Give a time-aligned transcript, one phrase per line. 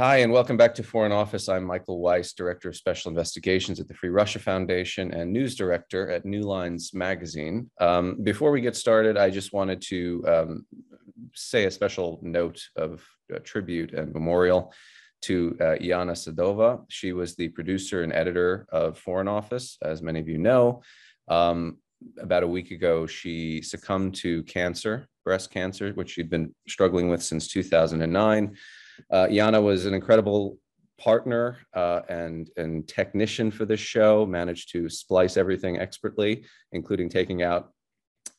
[0.00, 1.46] Hi, and welcome back to Foreign Office.
[1.46, 6.10] I'm Michael Weiss, Director of Special Investigations at the Free Russia Foundation and News Director
[6.10, 7.70] at New Lines Magazine.
[7.82, 10.66] Um, before we get started, I just wanted to um,
[11.34, 14.72] say a special note of uh, tribute and memorial
[15.24, 16.82] to uh, Yana Sadova.
[16.88, 20.80] She was the producer and editor of Foreign Office, as many of you know.
[21.28, 21.76] Um,
[22.18, 27.22] about a week ago, she succumbed to cancer, breast cancer, which she'd been struggling with
[27.22, 28.56] since 2009.
[29.10, 30.58] Uh, Yana was an incredible
[30.98, 37.42] partner uh, and, and technician for this show, managed to splice everything expertly, including taking
[37.42, 37.72] out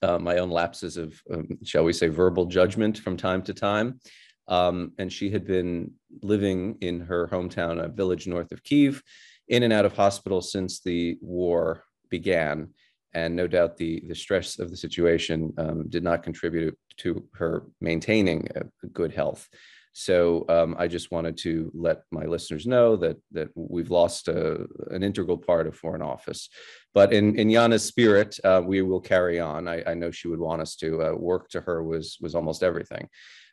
[0.04, 4.00] uh, my own lapses of, um, shall we say, verbal judgment from time to time.
[4.48, 9.02] Um, and she had been living in her hometown, a village north of Kiev,
[9.48, 12.70] in and out of hospital since the war began.
[13.14, 17.66] And no doubt the, the stress of the situation um, did not contribute to her
[17.80, 18.48] maintaining
[18.94, 19.48] good health.
[19.94, 24.66] So um, I just wanted to let my listeners know that that we've lost a,
[24.90, 26.50] an integral part of Foreign Office.
[26.94, 29.68] But in, in Yana's spirit, uh, we will carry on.
[29.68, 31.02] I, I, know she would want us to.
[31.02, 33.08] Uh, work to her was was almost everything.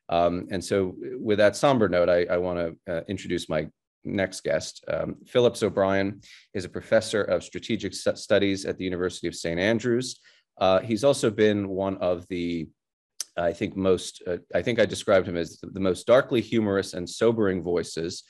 [0.08, 3.68] Um, and so with that somber note, I, I want to uh, introduce my
[4.04, 4.84] next guest.
[4.88, 6.20] Um, Phillips O'Brien
[6.54, 9.60] is a professor of strategic studies at the University of St.
[9.60, 10.20] Andrews.
[10.60, 12.68] Uh, he's also been one of the
[13.38, 17.08] I think most, uh, I think I described him as the most darkly humorous and
[17.08, 18.24] sobering voices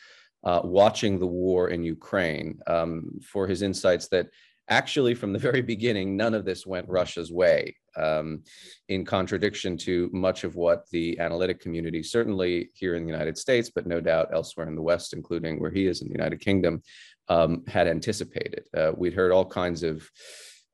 [0.45, 4.29] uh, watching the war in Ukraine um, for his insights that
[4.69, 8.43] actually from the very beginning, none of this went Russia's way um,
[8.89, 13.71] in contradiction to much of what the analytic community, certainly here in the United States,
[13.75, 16.83] but no doubt elsewhere in the West, including where he is in the United Kingdom,
[17.29, 18.65] um, had anticipated.
[18.77, 20.09] Uh, we'd heard all kinds of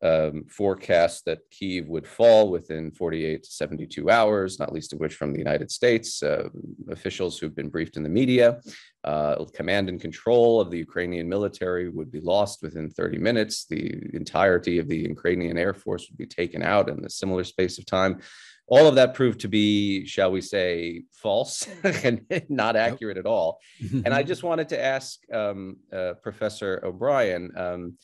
[0.04, 5.14] um, forecast that Kiev would fall within 48 to 72 hours, not least of which
[5.14, 6.22] from the United States.
[6.22, 6.50] Uh,
[6.90, 8.60] officials who've been briefed in the media,
[9.04, 13.64] uh, command and control of the Ukrainian military would be lost within 30 minutes.
[13.64, 17.78] The entirety of the Ukrainian Air Force would be taken out in a similar space
[17.78, 18.20] of time.
[18.66, 21.66] All of that proved to be, shall we say, false
[22.04, 23.58] and not accurate at all.
[24.04, 27.50] and I just wanted to ask um, uh, Professor O'Brien.
[27.56, 27.98] Um,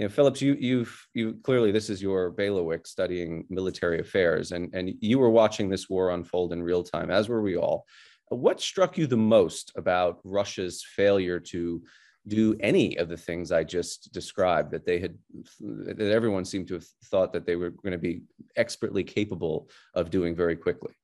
[0.00, 4.70] you know, Phillips, you you've you clearly this is your bailiwick studying military affairs, and
[4.72, 7.84] and you were watching this war unfold in real time, as were we all.
[8.28, 11.82] What struck you the most about Russia's failure to
[12.26, 15.18] do any of the things I just described that they had
[15.60, 18.22] that everyone seemed to have thought that they were going to be
[18.56, 20.94] expertly capable of doing very quickly?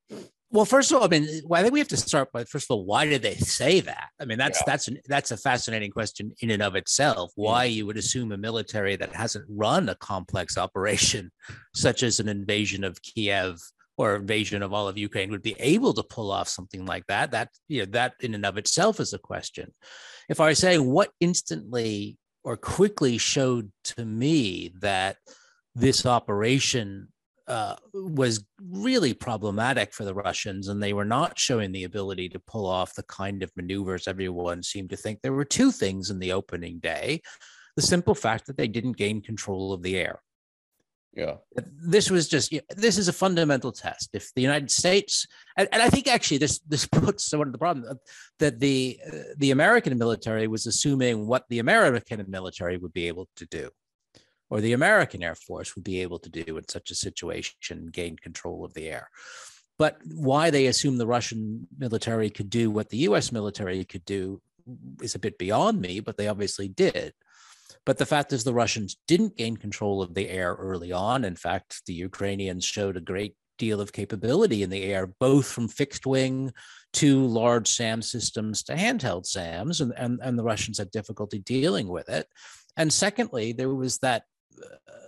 [0.49, 2.67] Well, first of all, I mean, well, I think we have to start by first
[2.69, 4.09] of all, why did they say that?
[4.19, 4.63] I mean, that's yeah.
[4.65, 7.31] that's an, that's a fascinating question in and of itself.
[7.35, 11.31] Why you would assume a military that hasn't run a complex operation,
[11.75, 13.59] such as an invasion of Kiev
[13.97, 17.31] or invasion of all of Ukraine, would be able to pull off something like that?
[17.31, 19.73] That you know, that in and of itself is a question.
[20.29, 25.17] If I say what instantly or quickly showed to me that
[25.75, 27.09] this operation
[27.47, 32.39] uh, was really problematic for the Russians, and they were not showing the ability to
[32.39, 35.21] pull off the kind of maneuvers everyone seemed to think.
[35.21, 37.21] There were two things in the opening day
[37.77, 40.19] the simple fact that they didn't gain control of the air.
[41.13, 41.37] Yeah.
[41.55, 44.09] This was just this is a fundamental test.
[44.13, 45.25] If the United States
[45.57, 47.97] and, and I think actually this this puts one of the problem
[48.39, 53.29] that the uh, the American military was assuming what the American military would be able
[53.37, 53.69] to do
[54.49, 58.15] or the American Air Force would be able to do in such a situation, gain
[58.17, 59.09] control of the air.
[59.77, 64.41] But why they assume the Russian military could do what the US military could do
[65.01, 67.13] is a bit beyond me, but they obviously did.
[67.85, 71.23] But the fact is, the Russians didn't gain control of the air early on.
[71.23, 75.67] In fact, the Ukrainians showed a great deal of capability in the air, both from
[75.67, 76.51] fixed wing
[76.93, 81.87] to large SAM systems to handheld SAMs, and, and, and the Russians had difficulty dealing
[81.87, 82.27] with it.
[82.75, 84.23] And secondly, there was that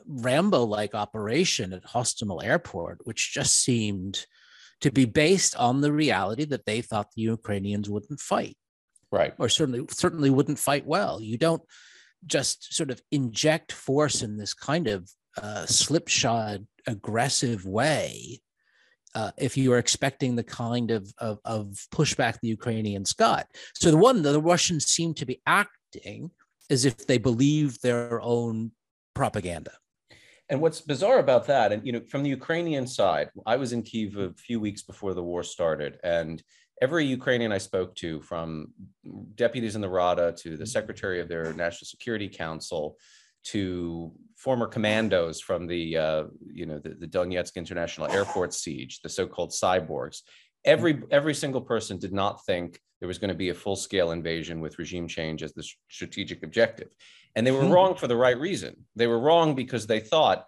[0.07, 4.25] Rambo like operation at Hostomel Airport, which just seemed
[4.81, 8.57] to be based on the reality that they thought the Ukrainians wouldn't fight.
[9.11, 9.33] Right.
[9.37, 11.19] Or certainly certainly wouldn't fight well.
[11.21, 11.63] You don't
[12.25, 15.09] just sort of inject force in this kind of
[15.41, 18.41] uh, slipshod, aggressive way
[19.15, 23.47] uh, if you are expecting the kind of, of, of pushback the Ukrainians got.
[23.73, 26.31] So the one that the Russians seem to be acting
[26.69, 28.71] as if they believe their own
[29.19, 29.73] propaganda.
[30.49, 33.83] And what's bizarre about that, and you know, from the Ukrainian side, I was in
[33.83, 36.41] Kiev a few weeks before the war started, and
[36.81, 38.47] every Ukrainian I spoke to, from
[39.35, 42.95] deputies in the Rada to the secretary of their National Security Council,
[43.51, 44.11] to
[44.45, 46.23] former commandos from the uh,
[46.59, 50.17] you know the, the Donetsk International Airport siege, the so-called cyborgs,
[50.75, 54.11] every every single person did not think there was going to be a full scale
[54.11, 56.89] invasion with regime change as the strategic objective.
[57.35, 57.71] And they were hmm.
[57.71, 58.85] wrong for the right reason.
[58.95, 60.45] They were wrong because they thought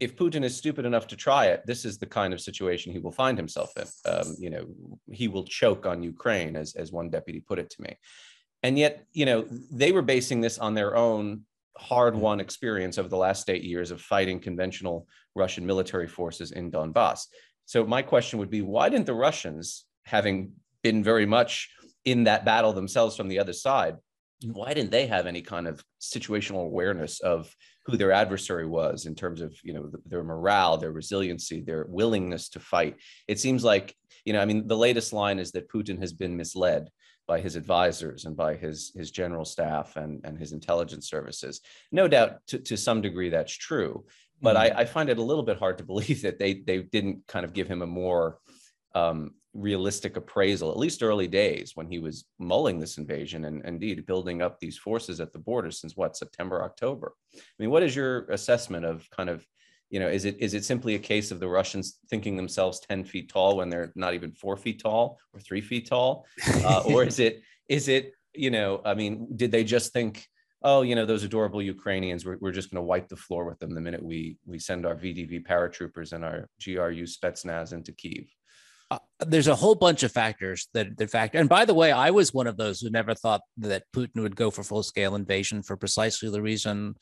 [0.00, 2.98] if Putin is stupid enough to try it, this is the kind of situation he
[2.98, 3.86] will find himself in.
[4.10, 4.66] Um, you know,
[5.10, 7.96] he will choke on Ukraine, as, as one deputy put it to me.
[8.62, 11.42] And yet, you know, they were basing this on their own
[11.76, 16.70] hard won experience over the last eight years of fighting conventional Russian military forces in
[16.70, 17.26] Donbass.
[17.66, 20.52] So, my question would be why didn't the Russians, having
[20.82, 21.70] been very much
[22.04, 23.96] in that battle themselves from the other side,
[24.44, 27.54] why didn't they have any kind of situational awareness of
[27.86, 32.48] who their adversary was in terms of you know their morale their resiliency their willingness
[32.48, 32.96] to fight
[33.28, 33.94] it seems like
[34.24, 36.90] you know i mean the latest line is that putin has been misled
[37.26, 41.60] by his advisors and by his his general staff and and his intelligence services
[41.90, 44.04] no doubt to, to some degree that's true
[44.40, 44.76] but mm-hmm.
[44.76, 47.44] I, I find it a little bit hard to believe that they they didn't kind
[47.44, 48.38] of give him a more
[48.94, 54.06] um, realistic appraisal, at least early days when he was mulling this invasion and indeed
[54.06, 57.14] building up these forces at the border since what September, October.
[57.34, 59.46] I mean, what is your assessment of kind of,
[59.90, 63.04] you know, is it is it simply a case of the Russians thinking themselves 10
[63.04, 66.26] feet tall when they're not even four feet tall or three feet tall?
[66.64, 70.26] Uh, or is it is it, you know, I mean, did they just think,
[70.62, 73.58] oh, you know, those adorable Ukrainians, we're, we're just going to wipe the floor with
[73.58, 78.34] them the minute we we send our VDV paratroopers and our GRU Spetsnaz into Kiev?
[78.92, 81.38] Uh, there's a whole bunch of factors that that factor.
[81.38, 84.36] And by the way, I was one of those who never thought that Putin would
[84.36, 86.96] go for full scale invasion for precisely the reason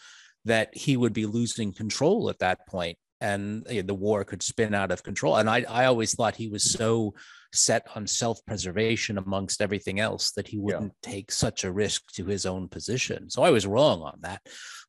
[0.45, 4.43] that he would be losing control at that point and you know, the war could
[4.43, 5.37] spin out of control.
[5.37, 7.15] And I, I always thought he was so
[7.53, 11.11] set on self preservation amongst everything else that he wouldn't yeah.
[11.11, 13.29] take such a risk to his own position.
[13.29, 14.41] So I was wrong on that.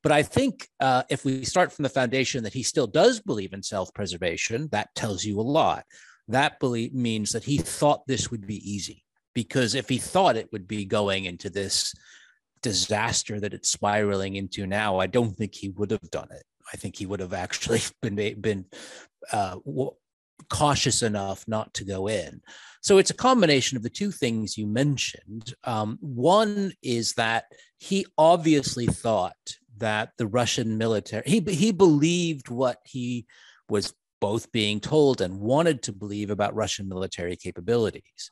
[0.04, 3.54] But I think uh, if we start from the foundation that he still does believe
[3.54, 5.84] in self preservation, that tells you a lot
[6.32, 10.52] that belief means that he thought this would be easy because if he thought it
[10.52, 11.94] would be going into this
[12.62, 16.44] disaster that it's spiraling into now, I don't think he would have done it.
[16.72, 18.66] I think he would have actually been been
[19.32, 19.58] uh,
[20.50, 22.42] cautious enough not to go in.
[22.82, 25.54] So it's a combination of the two things you mentioned.
[25.64, 27.46] Um, one is that
[27.78, 33.26] he obviously thought that the Russian military he he believed what he
[33.70, 38.32] was both being told and wanted to believe about Russian military capabilities.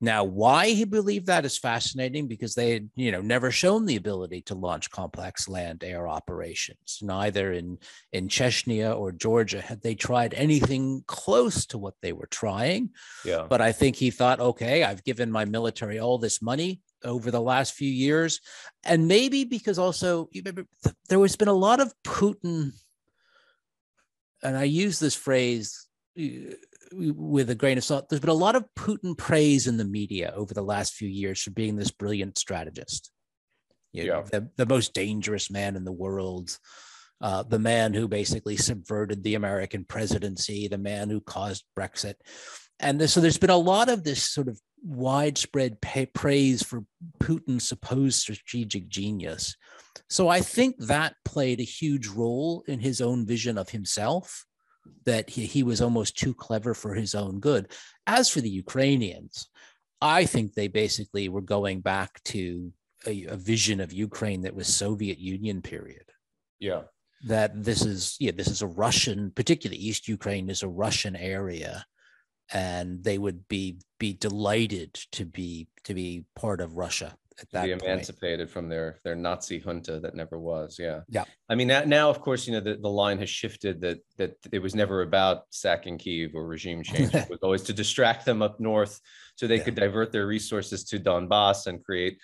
[0.00, 3.96] Now, why he believed that is fascinating because they had, you know, never shown the
[3.96, 6.98] ability to launch complex land-air operations.
[7.00, 7.78] Neither in
[8.12, 12.90] in Chechnya or Georgia had they tried anything close to what they were trying.
[13.24, 13.46] Yeah.
[13.48, 17.40] But I think he thought, okay, I've given my military all this money over the
[17.40, 18.40] last few years,
[18.84, 20.28] and maybe because also
[21.08, 22.72] there has been a lot of Putin
[24.44, 25.88] and I use this phrase
[26.18, 26.54] uh,
[26.92, 28.08] with a grain of salt.
[28.08, 31.42] There's been a lot of Putin praise in the media over the last few years
[31.42, 33.10] for being this brilliant strategist.
[33.92, 34.40] You know, yeah.
[34.40, 36.58] the, the most dangerous man in the world,
[37.20, 42.14] uh, the man who basically subverted the American presidency, the man who caused Brexit.
[42.80, 46.84] And this, so there's been a lot of this sort of widespread pay, praise for
[47.18, 49.56] Putin's supposed strategic genius.
[50.08, 54.44] So I think that played a huge role in his own vision of himself,
[55.04, 57.72] that he, he was almost too clever for his own good.
[58.06, 59.48] As for the Ukrainians,
[60.00, 62.72] I think they basically were going back to
[63.06, 66.04] a, a vision of Ukraine that was Soviet Union period.
[66.58, 66.82] Yeah.
[67.26, 71.86] That this is, yeah, this is a Russian, particularly East Ukraine is a Russian area
[72.52, 77.64] and they would be be delighted to be to be part of Russia at that
[77.64, 78.50] be emancipated point.
[78.50, 80.78] from their their Nazi junta that never was.
[80.78, 81.24] Yeah, yeah.
[81.48, 84.36] I mean, now, now of course, you know, the, the line has shifted that that
[84.52, 87.14] it was never about sacking Kiev or regime change.
[87.14, 89.00] it was always to distract them up north
[89.36, 89.64] so they yeah.
[89.64, 92.18] could divert their resources to Donbass and create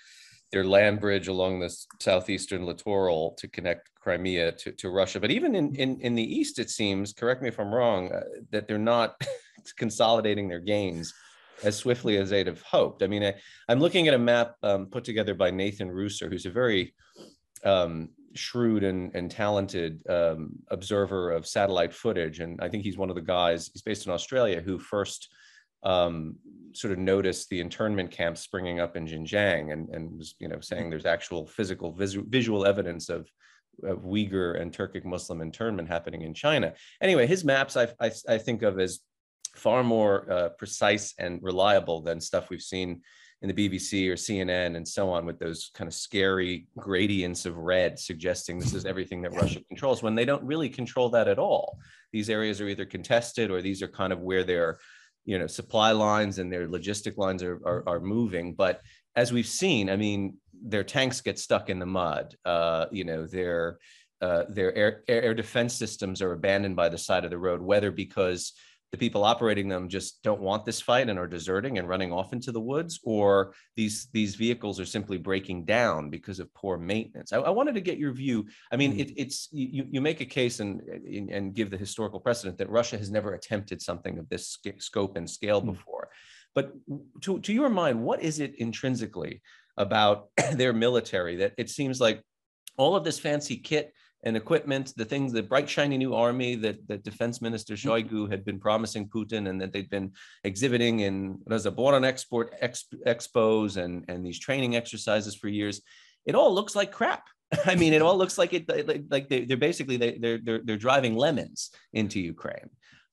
[0.51, 5.19] their land bridge along the southeastern littoral to connect Crimea to, to Russia.
[5.19, 8.23] But even in, in, in the east, it seems, correct me if I'm wrong, uh,
[8.51, 9.15] that they're not
[9.77, 11.13] consolidating their gains
[11.63, 13.03] as swiftly as they'd have hoped.
[13.03, 13.35] I mean, I,
[13.69, 16.93] am looking at a map um, put together by Nathan Ruser, who's a very
[17.63, 22.39] um, shrewd and, and talented um, observer of satellite footage.
[22.39, 25.33] And I think he's one of the guys, he's based in Australia, who first
[25.83, 26.35] um,
[26.73, 30.59] sort of noticed the internment camps springing up in Xinjiang and, and was, you know,
[30.59, 33.29] saying there's actual physical visual, visual evidence of,
[33.83, 36.73] of Uyghur and Turkic Muslim internment happening in China.
[37.01, 38.99] Anyway, his maps I, I, I think of as
[39.55, 43.01] far more uh, precise and reliable than stuff we've seen
[43.41, 47.57] in the BBC or CNN and so on with those kind of scary gradients of
[47.57, 51.39] red suggesting this is everything that Russia controls when they don't really control that at
[51.39, 51.79] all.
[52.11, 54.77] These areas are either contested or these are kind of where they're
[55.25, 58.53] you know supply lines and their logistic lines are are, are moving.
[58.53, 58.81] But
[59.15, 62.35] as we've seen, I mean, their tanks get stuck in the mud.
[62.45, 63.77] Uh, you know, their
[64.21, 67.91] uh, their air, air defense systems are abandoned by the side of the road, whether
[67.91, 68.53] because
[68.91, 72.33] the people operating them just don't want this fight and are deserting and running off
[72.33, 77.31] into the woods, or these these vehicles are simply breaking down because of poor maintenance.
[77.31, 78.45] I, I wanted to get your view.
[78.71, 78.99] I mean, mm.
[78.99, 80.81] it, it's you you make a case and
[81.31, 85.29] and give the historical precedent that Russia has never attempted something of this scope and
[85.29, 85.67] scale mm.
[85.67, 86.09] before.
[86.53, 86.73] But
[87.21, 89.41] to to your mind, what is it intrinsically
[89.77, 92.21] about their military that it seems like
[92.77, 96.87] all of this fancy kit and equipment, the things, the bright, shiny new army that,
[96.87, 97.89] that Defense Minister mm-hmm.
[97.89, 100.11] Shoigu had been promising Putin and that they'd been
[100.43, 101.39] exhibiting in
[101.75, 105.81] Boron export expos and, and these training exercises for years,
[106.25, 107.23] it all looks like crap.
[107.65, 108.69] I mean, it all looks like it
[109.09, 112.69] like they, are basically they, they're, they're they're driving lemons into Ukraine.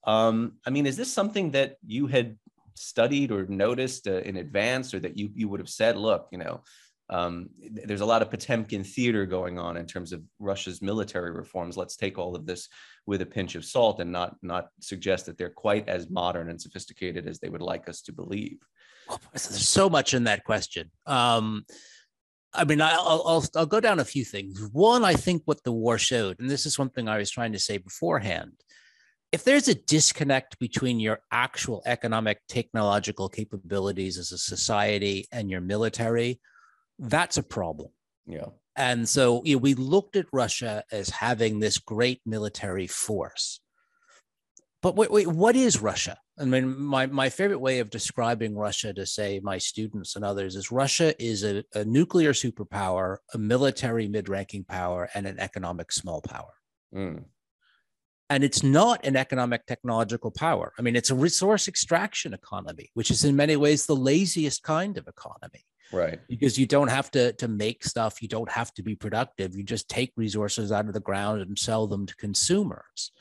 [0.06, 2.36] Um, I mean, is this something that you had
[2.74, 6.38] studied or noticed uh, in advance, or that you you would have said, look, you
[6.38, 6.62] know,
[7.10, 11.76] um, there's a lot of Potemkin theater going on in terms of Russia's military reforms.
[11.76, 12.68] Let's take all of this
[13.06, 16.60] with a pinch of salt and not not suggest that they're quite as modern and
[16.60, 18.58] sophisticated as they would like us to believe.
[19.32, 20.90] There's so much in that question.
[21.06, 21.64] Um,
[22.52, 24.68] I mean, I'll, I'll I'll go down a few things.
[24.72, 27.52] One, I think what the war showed, and this is one thing I was trying
[27.52, 28.52] to say beforehand.
[29.32, 35.60] If there's a disconnect between your actual economic technological capabilities as a society and your
[35.60, 36.40] military,
[36.98, 37.90] that's a problem.
[38.26, 38.46] Yeah.
[38.76, 43.60] And so you know, we looked at Russia as having this great military force.
[44.80, 46.18] But wait, wait, what is Russia?
[46.38, 50.54] I mean, my, my favorite way of describing Russia to say my students and others
[50.54, 55.90] is Russia is a, a nuclear superpower, a military mid ranking power, and an economic
[55.90, 56.54] small power.
[56.94, 57.24] Mm.
[58.30, 60.72] And it's not an economic technological power.
[60.78, 64.96] I mean, it's a resource extraction economy, which is in many ways the laziest kind
[64.96, 66.20] of economy right.
[66.28, 69.62] because you don't have to to make stuff you don't have to be productive you
[69.62, 73.12] just take resources out of the ground and sell them to consumers.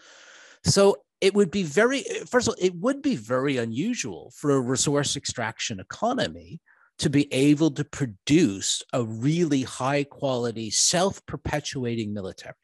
[0.64, 4.60] So it would be very first of all it would be very unusual for a
[4.60, 6.60] resource extraction economy
[7.00, 12.56] to be able to produce a really high quality self-perpetuating military.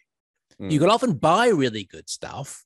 [0.60, 0.72] Mm.
[0.72, 2.64] you can often buy really good stuff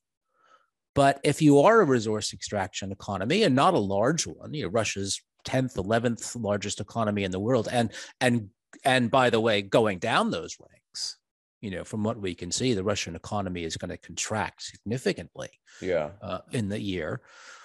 [0.98, 4.68] but if you are a resource extraction economy and not a large one, you know,
[4.68, 7.90] Russia's 10th 11th largest economy in the world and
[8.20, 8.50] and
[8.84, 11.18] and by the way going down those ranks
[11.60, 15.48] you know from what we can see the russian economy is going to contract significantly
[15.80, 17.20] yeah uh, in the year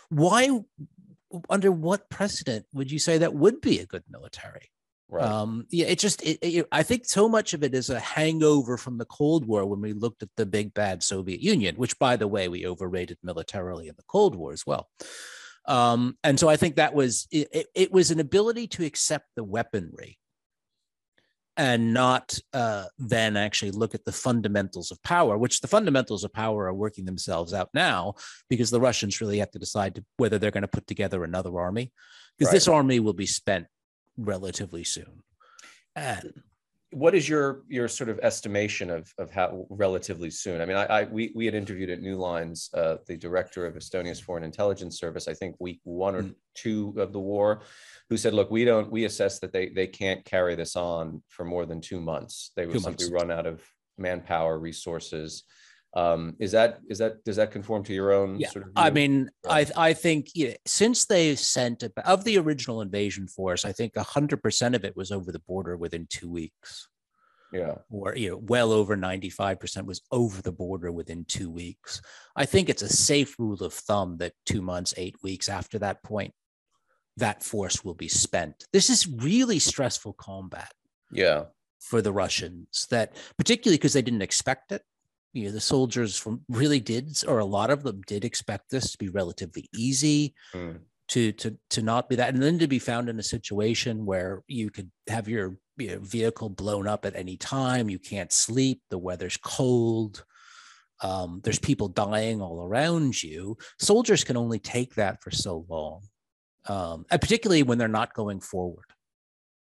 [0.09, 0.49] why
[1.49, 4.69] under what precedent would you say that would be a good military
[5.13, 5.25] Right.
[5.25, 8.77] Um, yeah, it just, it, it, I think so much of it is a hangover
[8.77, 12.15] from the Cold War when we looked at the big bad Soviet Union, which, by
[12.15, 14.89] the way, we overrated militarily in the Cold War as well.
[15.65, 19.43] Um, and so I think that was it, it, was an ability to accept the
[19.43, 20.17] weaponry
[21.55, 26.33] and not uh, then actually look at the fundamentals of power, which the fundamentals of
[26.33, 28.15] power are working themselves out now
[28.49, 31.57] because the Russians really have to decide to, whether they're going to put together another
[31.57, 31.91] army
[32.37, 32.55] because right.
[32.55, 33.67] this army will be spent
[34.17, 35.23] relatively soon.
[35.95, 36.41] And
[36.93, 40.61] what is your your sort of estimation of of how relatively soon?
[40.61, 43.75] I mean, I, I we we had interviewed at New Lines uh, the director of
[43.75, 45.27] Estonia's Foreign Intelligence Service.
[45.27, 46.35] I think week one or mm.
[46.55, 47.61] two of the war,
[48.09, 51.43] who said, "Look, we don't we assess that they they can't carry this on for
[51.43, 52.51] more than two months.
[52.55, 53.63] They would simply run out of
[53.97, 55.43] manpower, resources."
[55.95, 58.49] Um, is that is that does that conform to your own yeah.
[58.49, 58.71] sort of?
[58.75, 63.73] I mean, I I think yeah, since they sent of the original invasion force, I
[63.73, 66.87] think hundred percent of it was over the border within two weeks.
[67.51, 71.51] Yeah, or you know, well over ninety five percent was over the border within two
[71.51, 72.01] weeks.
[72.35, 76.01] I think it's a safe rule of thumb that two months, eight weeks after that
[76.01, 76.33] point,
[77.17, 78.65] that force will be spent.
[78.73, 80.71] This is really stressful combat.
[81.11, 81.43] Yeah,
[81.79, 84.81] for the Russians, that particularly because they didn't expect it
[85.33, 88.91] you know the soldiers from really did or a lot of them did expect this
[88.91, 90.79] to be relatively easy mm.
[91.07, 94.43] to to to not be that and then to be found in a situation where
[94.47, 98.81] you could have your you know, vehicle blown up at any time you can't sleep
[98.89, 100.23] the weather's cold
[101.01, 103.57] um, there's people dying all around you.
[103.77, 106.03] Soldiers can only take that for so long
[106.67, 108.85] um, and particularly when they're not going forward.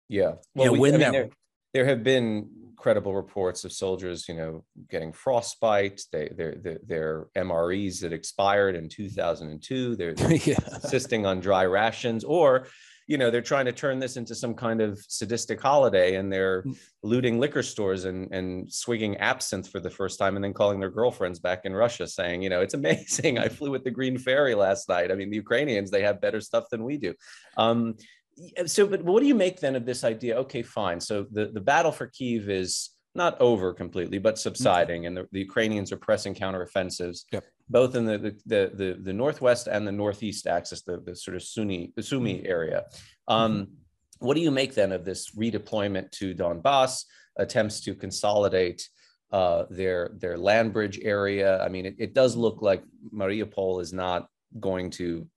[0.08, 0.36] Yeah.
[0.54, 1.30] Well you know, we, when I mean, there,
[1.74, 6.02] there have been credible reports of soldiers, you know, getting frostbite.
[6.12, 9.96] They, their, their, their MREs that expired in 2002.
[9.96, 10.60] They're, they're yeah.
[10.74, 12.68] insisting on dry rations, or
[13.08, 16.64] you know they're trying to turn this into some kind of sadistic holiday and they're
[16.64, 16.78] mm.
[17.04, 20.90] looting liquor stores and and swigging absinthe for the first time and then calling their
[20.90, 24.56] girlfriends back in russia saying you know it's amazing i flew with the green Fairy
[24.56, 27.14] last night i mean the ukrainians they have better stuff than we do
[27.58, 27.96] um,
[28.66, 31.62] so but what do you make then of this idea okay fine so the the
[31.62, 36.36] battle for kiev is not over completely, but subsiding, and the, the Ukrainians are pressing
[36.36, 37.46] counteroffensives, yep.
[37.70, 41.42] both in the, the, the the northwest and the northeast axis, the, the sort of
[41.42, 42.48] Sunni the Sumy mm-hmm.
[42.48, 42.84] area.
[43.28, 43.74] Um, mm-hmm.
[44.20, 47.06] What do you make then of this redeployment to Donbass?
[47.38, 48.88] Attempts to consolidate
[49.32, 51.62] uh, their their land bridge area.
[51.62, 54.28] I mean, it, it does look like Mariupol is not
[54.60, 55.28] going to.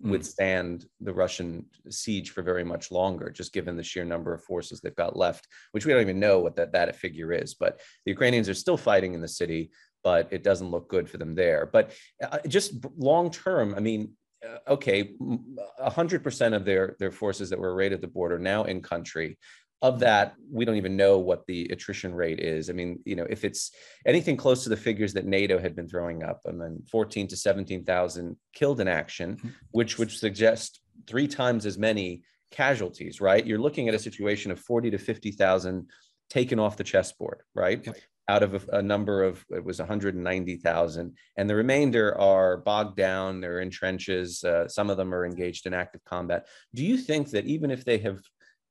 [0.00, 4.80] Withstand the Russian siege for very much longer, just given the sheer number of forces
[4.80, 7.54] they've got left, which we don't even know what that, that figure is.
[7.54, 9.70] But the Ukrainians are still fighting in the city,
[10.04, 11.68] but it doesn't look good for them there.
[11.72, 14.12] But uh, just long term, I mean,
[14.46, 18.80] uh, okay, 100% of their, their forces that were arrayed at the border now in
[18.80, 19.36] country
[19.80, 22.68] of that, we don't even know what the attrition rate is.
[22.68, 23.70] I mean, you know, if it's
[24.06, 27.36] anything close to the figures that NATO had been throwing up, I mean, 14 to
[27.36, 29.48] 17,000 killed in action, mm-hmm.
[29.70, 33.46] which would suggest three times as many casualties, right?
[33.46, 35.86] You're looking at a situation of 40 to 50,000
[36.28, 37.84] taken off the chessboard, right?
[37.84, 37.96] Yep.
[38.30, 41.16] Out of a, a, number of, it was 190,000.
[41.36, 45.66] And the remainder are bogged down, they're in trenches, uh, some of them are engaged
[45.66, 46.46] in active combat.
[46.74, 48.20] Do you think that even if they have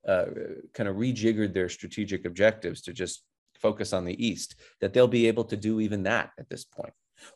[0.07, 0.25] uh,
[0.73, 3.23] kind of rejiggered their strategic objectives to just
[3.55, 6.93] focus on the east that they'll be able to do even that at this point.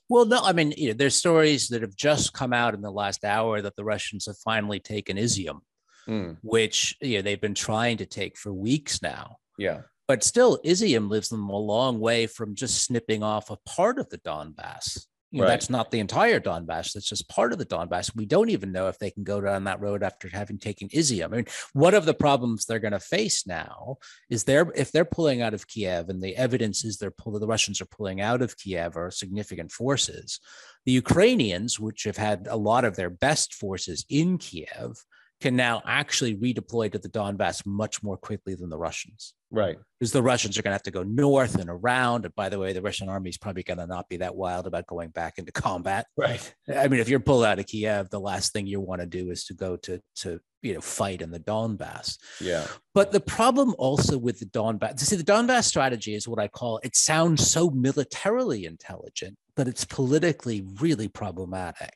[0.10, 2.92] Well no i mean you know there's stories that have just come out in the
[2.92, 5.62] last hour that the russians have finally taken izium
[6.08, 6.38] mm.
[6.42, 9.38] which you know they've been trying to take for weeks now.
[9.58, 9.82] Yeah.
[10.08, 14.10] But still izium lives them a long way from just snipping off a part of
[14.10, 15.06] the donbass
[15.40, 15.50] know, right.
[15.50, 16.94] that's not the entire Donbass.
[16.94, 18.16] That's just part of the Donbass.
[18.16, 21.26] We don't even know if they can go down that road after having taken Izium.
[21.26, 23.98] I mean, one of the problems they're going to face now
[24.30, 27.48] is they're if they're pulling out of Kiev, and the evidence is they're pulling the
[27.48, 30.40] Russians are pulling out of Kiev or significant forces.
[30.86, 35.04] The Ukrainians, which have had a lot of their best forces in Kiev,
[35.42, 39.34] can now actually redeploy to the Donbass much more quickly than the Russians.
[39.52, 39.78] Right.
[40.00, 42.26] Because the Russians are going to have to go north and around.
[42.26, 44.66] And by the way, the Russian army is probably going to not be that wild
[44.68, 46.06] about going back into combat.
[46.16, 46.54] Right.
[46.74, 49.30] I mean, if you're pulled out of Kiev, the last thing you want to do
[49.30, 52.18] is to go to to you know fight in the Donbass.
[52.40, 52.66] Yeah.
[52.94, 56.48] But the problem also with the Donbass, to see, the Donbass strategy is what I
[56.48, 61.96] call it sounds so militarily intelligent, but it's politically really problematic.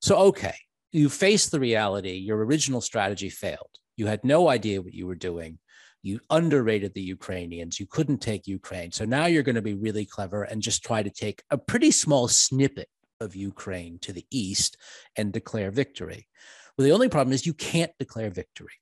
[0.00, 0.54] So okay,
[0.96, 3.78] you face the reality your original strategy failed.
[3.96, 5.58] You had no idea what you were doing.
[6.02, 7.80] You underrated the Ukrainians.
[7.80, 8.92] You couldn't take Ukraine.
[8.92, 11.90] So now you're going to be really clever and just try to take a pretty
[11.90, 12.88] small snippet
[13.20, 14.76] of Ukraine to the east
[15.16, 16.28] and declare victory.
[16.76, 18.74] Well, the only problem is you can't declare victory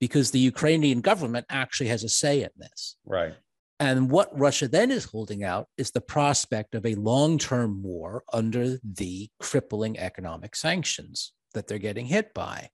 [0.00, 2.96] because the Ukrainian government actually has a say in this.
[3.04, 3.34] Right.
[3.80, 8.22] And what Russia then is holding out is the prospect of a long term war
[8.32, 12.68] under the crippling economic sanctions that they're getting hit by.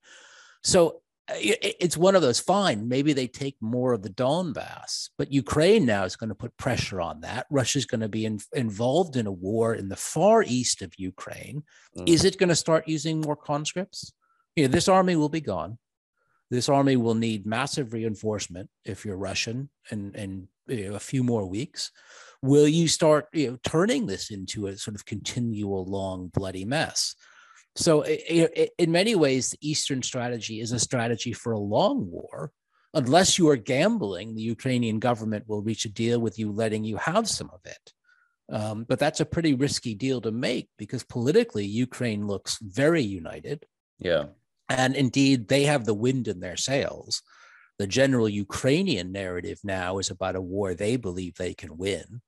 [0.64, 5.84] So it's one of those fine, maybe they take more of the Donbass, but Ukraine
[5.84, 7.46] now is going to put pressure on that.
[7.50, 11.64] Russia's going to be in, involved in a war in the far east of Ukraine.
[11.96, 12.08] Mm.
[12.08, 14.12] Is it going to start using more conscripts?
[14.54, 15.78] You know, this army will be gone.
[16.50, 21.22] This army will need massive reinforcement if you're Russian and, and you know, a few
[21.22, 21.90] more weeks.
[22.42, 27.14] Will you start you know, turning this into a sort of continual, long, bloody mess?
[27.74, 32.52] So, in many ways, the Eastern strategy is a strategy for a long war.
[32.94, 36.96] Unless you are gambling, the Ukrainian government will reach a deal with you, letting you
[36.96, 37.92] have some of it.
[38.50, 43.66] Um, but that's a pretty risky deal to make because politically, Ukraine looks very united.
[43.98, 44.26] Yeah.
[44.68, 47.22] And indeed, they have the wind in their sails.
[47.78, 52.22] The general Ukrainian narrative now is about a war they believe they can win.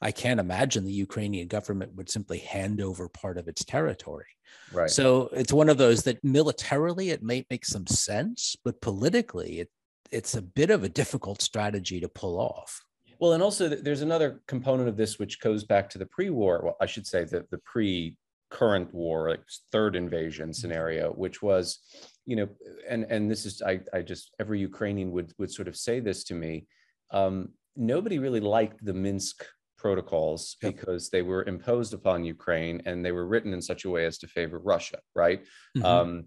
[0.00, 4.26] I can't imagine the Ukrainian government would simply hand over part of its territory.
[4.72, 4.90] Right.
[4.90, 9.70] So it's one of those that militarily it may make some sense, but politically it
[10.10, 12.82] it's a bit of a difficult strategy to pull off.
[13.18, 16.62] Well, and also there's another component of this which goes back to the pre-war.
[16.64, 18.16] Well, I should say that the pre
[18.50, 20.52] current war, like third invasion mm-hmm.
[20.52, 21.78] scenario, which was,
[22.26, 22.48] you know,
[22.88, 26.24] and and this is I I just every Ukrainian would would sort of say this
[26.24, 26.66] to me.
[27.10, 29.44] Um, nobody really liked the Minsk
[29.78, 30.74] protocols yep.
[30.74, 34.18] because they were imposed upon Ukraine and they were written in such a way as
[34.18, 35.40] to favor Russia, right?
[35.76, 35.84] Mm-hmm.
[35.84, 36.24] Um,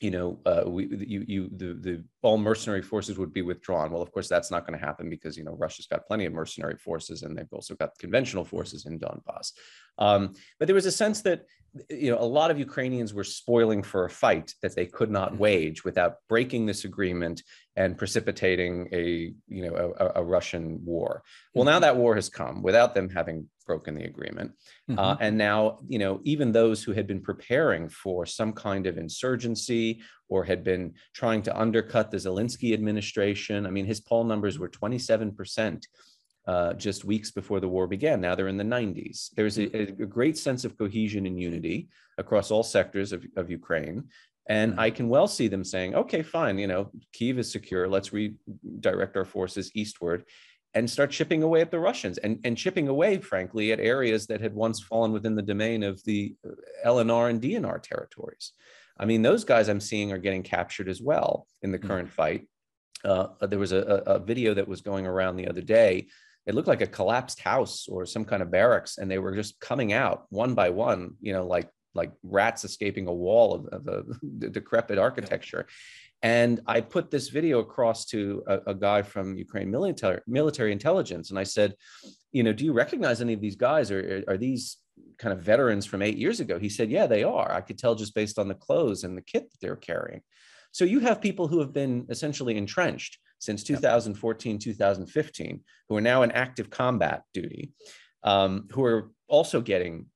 [0.00, 3.92] you know, uh, we, you, you, the, the all mercenary forces would be withdrawn.
[3.92, 6.32] Well, of course, that's not going to happen because you know Russia's got plenty of
[6.32, 9.52] mercenary forces, and they've also got conventional forces in Donbass.
[9.98, 11.44] Um, but there was a sense that
[11.90, 15.32] you know a lot of Ukrainians were spoiling for a fight that they could not
[15.32, 15.42] mm-hmm.
[15.42, 17.42] wage without breaking this agreement
[17.76, 21.22] and precipitating a you know a, a Russian war.
[21.54, 21.82] Well, now mm-hmm.
[21.82, 24.98] that war has come without them having broken the agreement, uh, mm-hmm.
[24.98, 25.58] uh, and now
[25.94, 29.88] you know even those who had been preparing for some kind of insurgency
[30.28, 30.84] or had been
[31.20, 33.66] trying to undercut the Zelensky administration.
[33.66, 35.80] I mean, his poll numbers were 27 percent
[36.52, 38.20] uh, just weeks before the war began.
[38.20, 39.30] Now they're in the 90s.
[39.36, 39.66] There's a,
[40.04, 44.08] a great sense of cohesion and unity across all sectors of, of Ukraine.
[44.48, 47.86] And I can well see them saying, okay, fine, you know, Kiev is secure.
[47.86, 50.24] Let's redirect our forces eastward
[50.74, 54.40] and start chipping away at the Russians and, and chipping away, frankly, at areas that
[54.40, 56.50] had once fallen within the domain of the uh,
[56.86, 58.52] LNR and DNR territories.
[58.98, 61.86] I mean, those guys I'm seeing are getting captured as well in the hmm.
[61.86, 62.48] current fight.
[63.04, 66.06] Uh, there was a, a, video that was going around the other day
[66.46, 69.60] it looked like a collapsed house or some kind of barracks and they were just
[69.60, 73.86] coming out one by one you know like like rats escaping a wall of, of
[73.88, 75.66] a decrepit architecture
[76.22, 81.30] and i put this video across to a, a, guy from ukraine military military intelligence
[81.30, 81.74] and i said
[82.32, 83.90] you know do you recognize any of these guys?
[83.90, 84.78] Or are, these
[85.18, 86.58] kind of veterans from eight years ago?
[86.58, 87.52] He said yeah they are.
[87.52, 90.22] I could tell just based on the clothes and the kit that they're carrying.
[90.72, 96.22] So you have people who have been essentially entrenched since 2014, 2015, who are now
[96.22, 97.72] in active combat duty,
[98.22, 100.06] um, who are also getting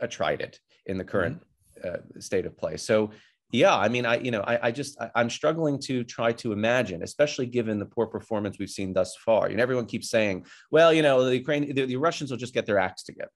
[0.00, 1.40] attrited in the current
[1.84, 2.16] mm-hmm.
[2.16, 2.76] uh, state of play.
[2.76, 3.10] So
[3.52, 6.52] yeah, I mean, I you know, I, I just I, am struggling to try to
[6.52, 9.50] imagine, especially given the poor performance we've seen thus far.
[9.50, 12.54] You know, everyone keeps saying, well, you know, the Ukraine, the, the Russians will just
[12.54, 13.30] get their acts together.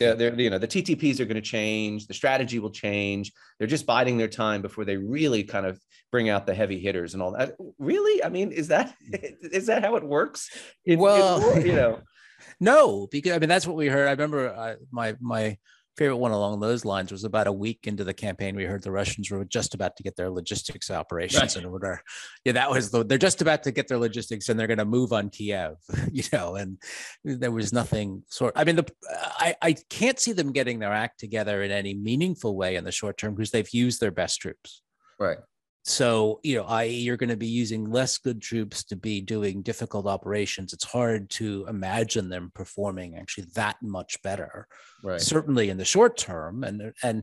[0.00, 3.32] They're, they're, you know, the TTPs are going to change, the strategy will change.
[3.58, 5.78] They're just biding their time before they really kind of
[6.10, 7.54] bring out the heavy hitters and all that.
[7.78, 10.50] Really, I mean, is that is that how it works?
[10.84, 12.00] In, well, in, you know,
[12.60, 14.08] no, because I mean that's what we heard.
[14.08, 15.58] I remember uh, my my
[15.96, 18.56] favorite one along those lines was about a week into the campaign.
[18.56, 21.64] We heard the Russians were just about to get their logistics operations right.
[21.64, 22.00] in order.
[22.44, 24.84] Yeah, that was the, they're just about to get their logistics and they're going to
[24.84, 25.74] move on Kiev,
[26.12, 26.78] you know, and
[27.24, 28.54] there was nothing sort.
[28.56, 32.56] I mean, the I, I can't see them getting their act together in any meaningful
[32.56, 34.82] way in the short term because they've used their best troops.
[35.18, 35.38] Right.
[35.84, 39.62] So, you know, i.e., you're going to be using less good troops to be doing
[39.62, 40.72] difficult operations.
[40.72, 44.66] It's hard to imagine them performing actually that much better.
[45.02, 45.20] Right.
[45.20, 47.22] Certainly in the short term, and and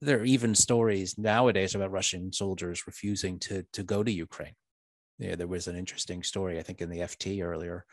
[0.00, 4.54] there are even stories nowadays about Russian soldiers refusing to to go to Ukraine.
[5.18, 7.84] Yeah, there was an interesting story I think in the FT earlier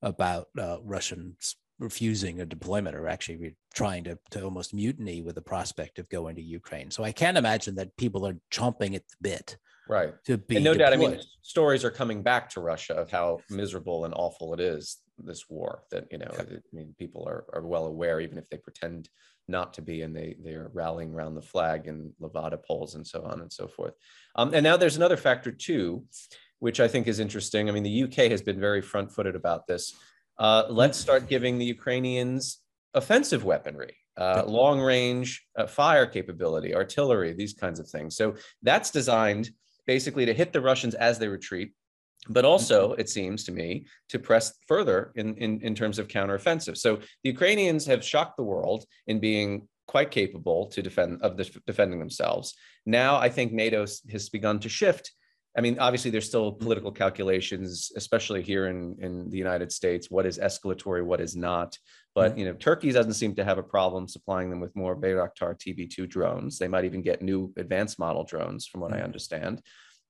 [0.00, 5.42] about uh, Russians refusing a deployment or actually trying to, to almost mutiny with the
[5.42, 6.90] prospect of going to Ukraine.
[6.90, 9.56] So I can't imagine that people are chomping at the bit.
[9.88, 10.14] Right.
[10.24, 10.90] To be and no deployed.
[10.90, 14.60] doubt, I mean, stories are coming back to Russia of how miserable and awful it
[14.60, 16.42] is, this war, that, you know, yeah.
[16.42, 19.08] I mean, people are, are well aware, even if they pretend
[19.48, 23.22] not to be, and they, they're rallying around the flag and Levada polls and so
[23.22, 23.94] on and so forth.
[24.34, 26.04] Um, and now there's another factor too,
[26.58, 27.68] which I think is interesting.
[27.68, 29.94] I mean, the UK has been very front footed about this
[30.38, 32.60] uh, let's start giving the Ukrainians
[32.94, 38.16] offensive weaponry, uh, long range uh, fire capability, artillery, these kinds of things.
[38.16, 39.50] So that's designed
[39.86, 41.72] basically to hit the Russians as they retreat,
[42.28, 43.00] but also, mm-hmm.
[43.00, 46.76] it seems to me, to press further in, in, in terms of counteroffensive.
[46.76, 51.48] So the Ukrainians have shocked the world in being quite capable to defend of the,
[51.66, 52.54] defending themselves.
[52.84, 55.12] Now I think NATO has begun to shift
[55.56, 56.62] I mean, obviously, there's still mm-hmm.
[56.62, 60.10] political calculations, especially here in, in the United States.
[60.10, 61.04] What is escalatory?
[61.04, 61.78] What is not?
[62.14, 62.38] But mm-hmm.
[62.38, 66.08] you know, Turkey doesn't seem to have a problem supplying them with more Bayraktar TB2
[66.08, 66.58] drones.
[66.58, 69.04] They might even get new advanced model drones, from what I mm-hmm.
[69.04, 69.62] understand.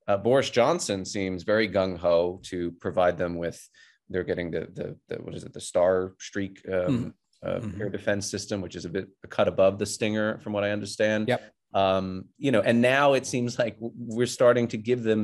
[0.09, 3.61] Uh, Boris Johnson seems very gung ho to provide them with.
[4.09, 5.53] They're getting the, the, the what is it?
[5.53, 7.81] The Starstreak um, uh, mm-hmm.
[7.81, 10.71] air defense system, which is a bit a cut above the Stinger, from what I
[10.71, 11.29] understand.
[11.29, 12.07] Yep um,
[12.45, 15.23] you know, and now it seems like we're starting to give them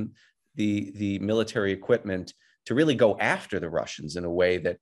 [0.55, 2.35] the the military equipment
[2.67, 4.77] to really go after the Russians in a way that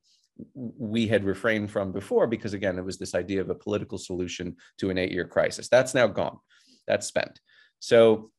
[0.55, 4.57] we had refrained from before, because again, it was this idea of a political solution
[4.79, 5.69] to an eight-year crisis.
[5.69, 6.39] That's now gone.
[6.89, 7.41] That's spent.
[7.79, 8.31] So,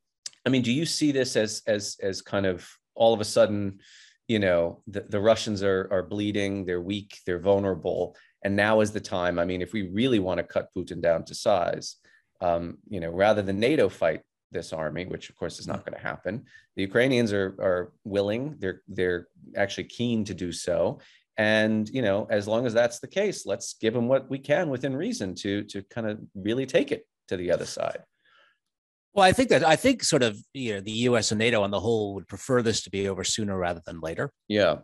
[0.46, 2.58] I mean, do you see this as as as kind of
[2.96, 3.80] all of a sudden,
[4.28, 8.92] you know, the, the Russians are are bleeding, they're weak, they're vulnerable, and now is
[8.92, 9.40] the time.
[9.40, 11.96] I mean, if we really want to cut Putin down to size,
[12.42, 15.98] um, you know, rather than NATO fight this army, which of course is not going
[15.98, 18.56] to happen, the Ukrainians are are willing.
[18.60, 21.00] They're they're actually keen to do so.
[21.38, 24.70] And you know, as long as that's the case, let's give them what we can
[24.70, 28.04] within reason to to kind of really take it to the other side.
[29.14, 31.32] Well, I think that I think sort of you know the U.S.
[31.32, 34.32] and NATO on the whole would prefer this to be over sooner rather than later.
[34.48, 34.78] Yeah,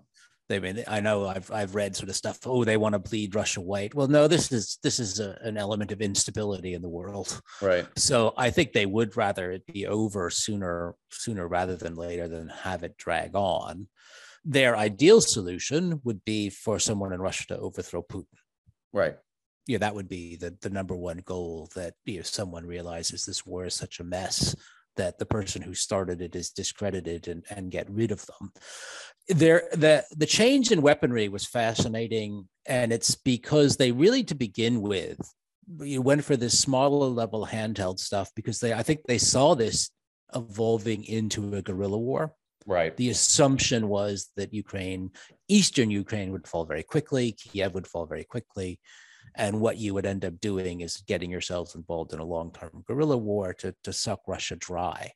[0.50, 2.40] they mean I know I've I've read sort of stuff.
[2.46, 3.94] Oh, they want to bleed Russia white.
[3.94, 7.42] Well, no, this is this is a, an element of instability in the world.
[7.62, 7.86] Right.
[7.98, 12.50] So I think they would rather it be over sooner sooner rather than later than
[12.50, 13.88] have it drag on.
[14.46, 18.26] Their ideal solution would be for someone in Russia to overthrow Putin.
[18.94, 19.16] Right
[19.68, 23.46] yeah, that would be the the number one goal that you know someone realizes this
[23.46, 24.56] war is such a mess
[24.98, 28.52] that the person who started it is discredited and, and get rid of them.
[29.30, 34.82] There the the change in weaponry was fascinating, and it's because they really to begin
[34.82, 35.20] with
[35.82, 39.90] you went for this smaller level handheld stuff because they I think they saw this
[40.36, 42.34] evolving into a guerrilla war.
[42.66, 42.96] Right.
[42.98, 45.12] The assumption was that Ukraine,
[45.48, 48.80] Eastern Ukraine would fall very quickly, Kiev would fall very quickly
[49.38, 53.18] and what you would end up doing is getting yourselves involved in a long-term guerrilla
[53.18, 55.12] war to, to suck Russia dry.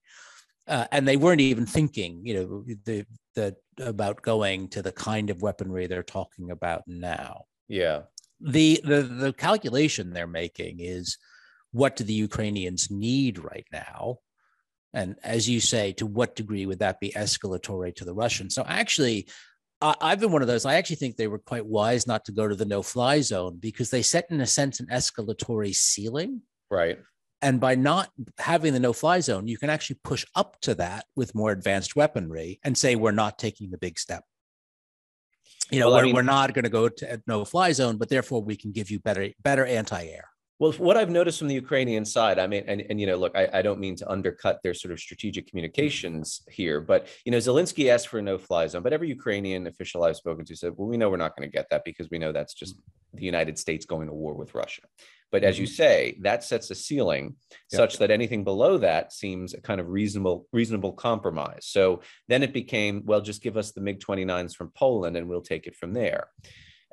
[0.67, 3.05] Uh, and they weren't even thinking, you know, the,
[3.35, 7.41] the about going to the kind of weaponry they're talking about now.
[7.67, 8.01] Yeah.
[8.39, 11.17] The the the calculation they're making is
[11.71, 14.19] what do the Ukrainians need right now?
[14.93, 18.53] And as you say, to what degree would that be escalatory to the Russians?
[18.55, 19.27] So actually,
[19.81, 20.65] I've been one of those.
[20.65, 23.57] I actually think they were quite wise not to go to the no fly zone
[23.59, 26.41] because they set, in a sense, an escalatory ceiling.
[26.69, 26.99] Right.
[27.41, 31.05] And by not having the no fly zone, you can actually push up to that
[31.15, 34.23] with more advanced weaponry and say, we're not taking the big step.
[35.71, 37.97] You know, well, we're, I mean, we're not going to go to no fly zone,
[37.97, 40.25] but therefore we can give you better, better anti air.
[40.61, 43.35] Well, what I've noticed from the Ukrainian side, I mean, and, and you know, look,
[43.35, 47.39] I, I, don't mean to undercut their sort of strategic communications here, but you know,
[47.39, 50.87] Zelensky asked for a no-fly zone, but every Ukrainian official I've spoken to said, well,
[50.87, 52.75] we know we're not going to get that because we know that's just
[53.15, 54.83] the United States going to war with Russia.
[55.31, 55.73] But as you mm-hmm.
[55.73, 57.37] say, that sets a ceiling
[57.71, 57.79] yep.
[57.79, 61.65] such that anything below that seems a kind of reasonable, reasonable compromise.
[61.65, 65.65] So then it became, well, just give us the MiG-29s from Poland and we'll take
[65.65, 66.27] it from there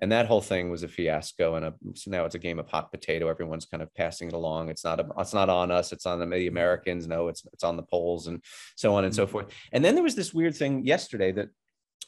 [0.01, 2.69] and that whole thing was a fiasco and a, so now it's a game of
[2.69, 5.93] hot potato everyone's kind of passing it along it's not a, it's not on us
[5.93, 8.43] it's on the americans no it's it's on the poles and
[8.77, 9.33] so on and so mm-hmm.
[9.33, 11.49] forth and then there was this weird thing yesterday that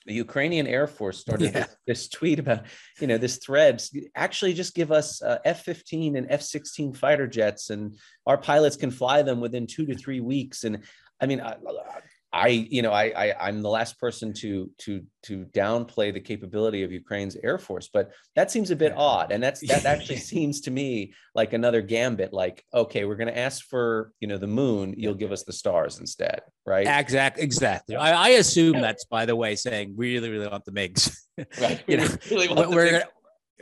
[0.06, 1.66] the Ukrainian Air Force started yeah.
[1.66, 2.64] this, this, tweet about,
[3.00, 3.82] you know, this thread.
[4.14, 9.20] Actually, just give us uh, F-15 and F-16 fighter jets, and our pilots can fly
[9.20, 10.64] them within two to three weeks.
[10.64, 10.84] And
[11.20, 11.56] I mean, I,
[12.32, 16.84] I, you know, I, I I'm the last person to to to downplay the capability
[16.84, 20.60] of Ukraine's air force, but that seems a bit odd, and that's that actually seems
[20.62, 22.32] to me like another gambit.
[22.32, 25.52] Like, okay, we're going to ask for you know the moon, you'll give us the
[25.52, 26.86] stars instead, right?
[26.86, 27.96] Exactly, exactly.
[27.96, 31.16] I, I assume that's by the way saying we really really want the MIGs.
[31.58, 31.82] Right.
[31.86, 33.02] you know, really we're,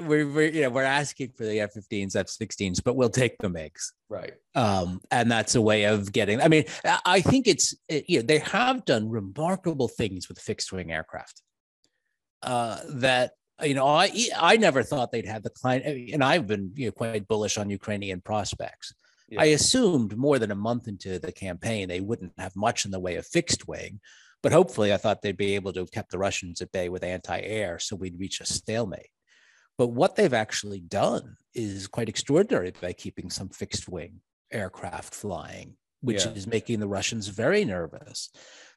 [0.01, 3.93] we're, we're you know we're asking for the F-15s, F-16s, but we'll take the MiGs.
[4.09, 4.35] Right.
[4.55, 6.41] Um, and that's a way of getting.
[6.41, 6.65] I mean,
[7.05, 11.43] I think it's you know they have done remarkable things with fixed wing aircraft.
[12.43, 13.33] Uh, that
[13.63, 16.93] you know I I never thought they'd have the client, and I've been you know
[16.93, 18.95] quite bullish on Ukrainian prospects.
[19.29, 19.43] Yeah.
[19.43, 23.01] I assumed more than a month into the campaign they wouldn't have much in the
[23.01, 24.01] way of fixed wing,
[24.43, 27.05] but hopefully I thought they'd be able to have kept the Russians at bay with
[27.05, 29.11] anti-air, so we'd reach a stalemate.
[29.79, 34.21] But what they've actually done is quite extraordinary by keeping some fixed wing
[34.53, 36.33] aircraft flying, which yeah.
[36.33, 38.31] is making the Russians very nervous.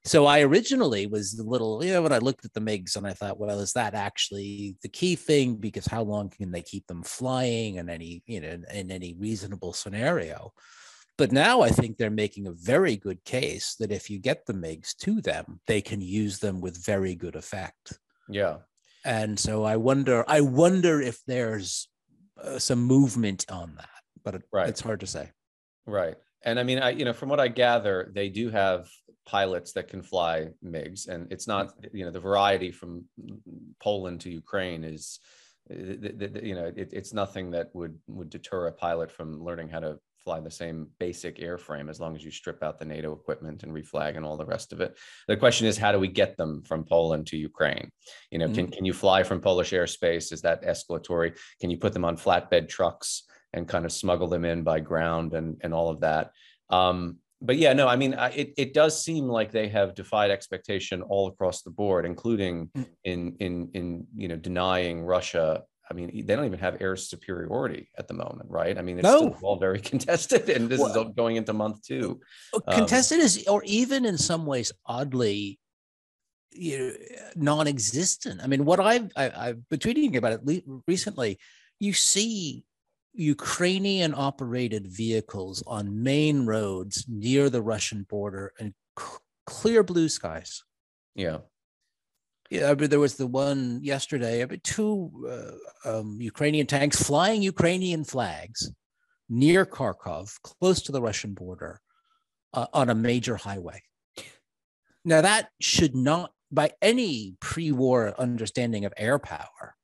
[0.06, 3.08] So I originally was a little, you know, when I looked at the MiGs and
[3.08, 5.56] I thought, well, is that actually the key thing?
[5.56, 9.16] Because how long can they keep them flying in any, you know, in, in any
[9.18, 10.54] reasonable scenario?
[11.18, 14.54] But now I think they're making a very good case that if you get the
[14.54, 18.00] MiGs to them, they can use them with very good effect.
[18.30, 18.58] Yeah
[19.04, 21.88] and so I wonder, I wonder if there's
[22.42, 23.90] uh, some movement on that,
[24.24, 24.70] but it, right.
[24.70, 25.30] it's hard to say.
[25.86, 28.90] Right, and I mean, I you know, from what I gather, they do have
[29.26, 33.06] pilots that can fly MiGs, and it's not you know the variety from
[33.80, 35.20] Poland to Ukraine is
[35.70, 40.00] you know it, it's nothing that would would deter a pilot from learning how to
[40.24, 43.74] fly the same basic airframe as long as you strip out the NATO equipment and
[43.74, 44.98] reflag and all the rest of it.
[45.28, 47.90] The question is, how do we get them from Poland to Ukraine?
[48.30, 48.56] You know, mm-hmm.
[48.56, 50.32] can, can you fly from Polish airspace?
[50.32, 51.38] Is that escalatory?
[51.60, 55.34] Can you put them on flatbed trucks and kind of smuggle them in by ground
[55.34, 56.32] and, and all of that?
[56.70, 61.02] Um, but yeah, no, I mean, it, it does seem like they have defied expectation
[61.02, 62.86] all across the board, including mm.
[63.04, 67.90] in in in you know denying Russia I mean, they don't even have air superiority
[67.98, 68.78] at the moment, right?
[68.78, 69.36] I mean, it's no.
[69.42, 72.22] all very contested, and this well, is going into month two.
[72.54, 75.60] Um, contested um, is, or even in some ways, oddly
[76.54, 76.94] you know,
[77.36, 78.40] non-existent.
[78.42, 81.40] I mean, what I've I, have been tweeting about it le- recently,
[81.80, 82.66] you see
[83.14, 89.06] Ukrainian operated vehicles on main roads near the Russian border and c-
[89.46, 90.64] clear blue skies.
[91.16, 91.40] Yeah.
[92.52, 94.44] Yeah, there was the one yesterday.
[94.44, 95.10] I mean, two
[95.86, 98.70] uh, um, Ukrainian tanks flying Ukrainian flags
[99.30, 101.80] near Kharkov, close to the Russian border,
[102.54, 103.82] uh, on a major highway.
[105.06, 109.76] Now, that should not, by any pre war understanding of air power,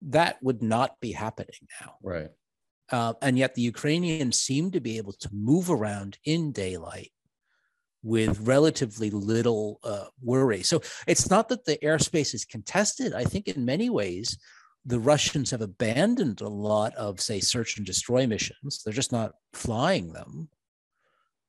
[0.00, 1.96] that would not be happening now.
[2.02, 2.30] Right.
[2.90, 7.12] Uh, and yet the Ukrainians seem to be able to move around in daylight
[8.02, 10.62] with relatively little uh, worry.
[10.62, 13.12] So it's not that the airspace is contested.
[13.12, 14.38] I think in many ways,
[14.86, 18.82] the Russians have abandoned a lot of, say, search and destroy missions.
[18.82, 20.48] They're just not flying them.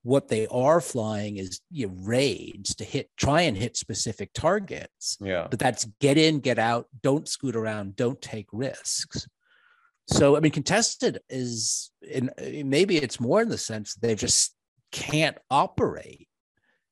[0.04, 5.18] What they are flying is you know, raids to hit, try and hit specific targets.
[5.22, 5.48] Yeah.
[5.50, 9.28] But that's get in, get out, don't scoot around, don't take risks.
[10.08, 12.32] So, I mean, contested is in
[12.66, 14.56] maybe it's more in the sense they just
[14.92, 16.28] can't operate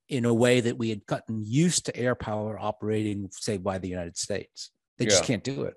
[0.09, 3.87] in a way that we had gotten used to air power operating, say, by the
[3.87, 4.71] United States.
[4.97, 5.75] They just can't do it.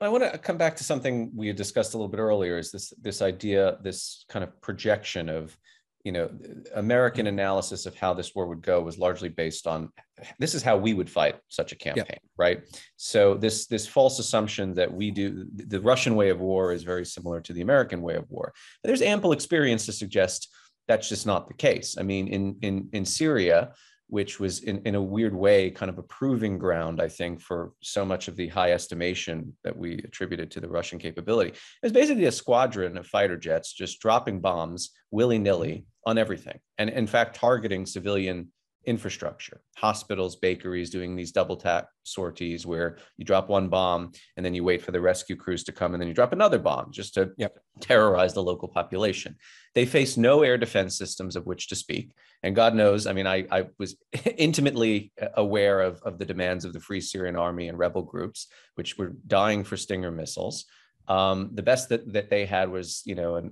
[0.00, 2.70] I want to come back to something we had discussed a little bit earlier is
[2.70, 5.56] this this idea, this kind of projection of,
[6.04, 6.28] you know,
[6.74, 7.38] American mm-hmm.
[7.38, 9.90] analysis of how this war would go was largely based on
[10.38, 12.62] this is how we would fight such a campaign, right?
[12.96, 17.06] So this this false assumption that we do the Russian way of war is very
[17.06, 18.52] similar to the American way of war.
[18.82, 20.48] There's ample experience to suggest
[20.88, 21.96] that's just not the case.
[21.98, 23.72] I mean, in in in Syria,
[24.08, 27.72] which was in, in a weird way kind of a proving ground, I think, for
[27.82, 31.50] so much of the high estimation that we attributed to the Russian capability.
[31.50, 36.58] It was basically a squadron of fighter jets just dropping bombs willy-nilly on everything.
[36.78, 38.52] And in fact, targeting civilian
[38.86, 44.54] infrastructure, hospitals, bakeries, doing these double tap sorties where you drop one bomb and then
[44.54, 47.14] you wait for the rescue crews to come and then you drop another bomb just
[47.14, 47.58] to Yep.
[47.80, 49.36] terrorize the local population.
[49.74, 52.10] They face no air defense systems of which to speak.
[52.42, 53.96] And God knows, I mean, I, I was
[54.36, 58.98] intimately aware of, of the demands of the Free Syrian Army and rebel groups, which
[58.98, 60.66] were dying for Stinger missiles.
[61.06, 63.50] Um, the best that, that they had was, you know, a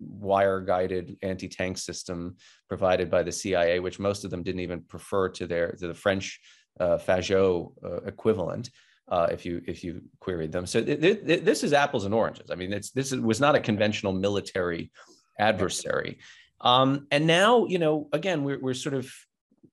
[0.00, 2.36] wire guided anti tank system
[2.68, 5.94] provided by the CIA, which most of them didn't even prefer to their to the
[5.94, 6.40] French
[6.80, 8.70] uh, Fagot uh, equivalent.
[9.06, 12.50] Uh, if you if you queried them, so th- th- this is apples and oranges.
[12.50, 14.90] I mean, it's this is, was not a conventional military
[15.38, 16.18] adversary,
[16.62, 19.12] um, and now you know again we're we're sort of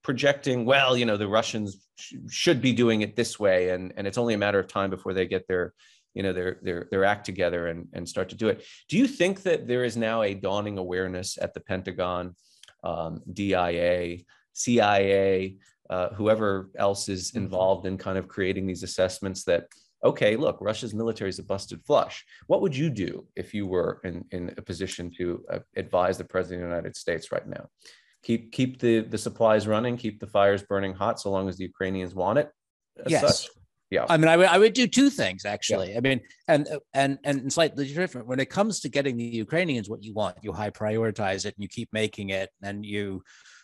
[0.04, 0.65] projecting.
[0.65, 4.17] Well, you know, the Russians sh- should be doing it this way, and and it's
[4.17, 5.74] only a matter of time before they get their
[6.13, 8.63] you know their their their act together and and start to do it.
[8.89, 12.36] Do you think that there is now a dawning awareness at the Pentagon,
[12.84, 14.19] um, DIA,
[14.54, 15.58] CIA,
[15.89, 19.67] uh, whoever else is involved in kind of creating these assessments that
[20.04, 22.26] okay, look, Russia's military is a busted flush.
[22.47, 26.24] What would you do if you were in, in a position to uh, advise the
[26.24, 27.67] president of the United States right now?
[28.24, 31.63] Keep keep the the supplies running, keep the fires burning hot, so long as the
[31.63, 32.50] Ukrainians want it.
[33.06, 33.21] as Yes.
[33.21, 33.50] such.
[33.92, 34.06] Yeah.
[34.10, 35.98] I mean, I would, I would do two things actually.
[35.98, 38.26] I mean, and and and slightly different.
[38.26, 41.62] When it comes to getting the Ukrainians what you want, you high prioritize it and
[41.64, 43.22] you keep making it, and you,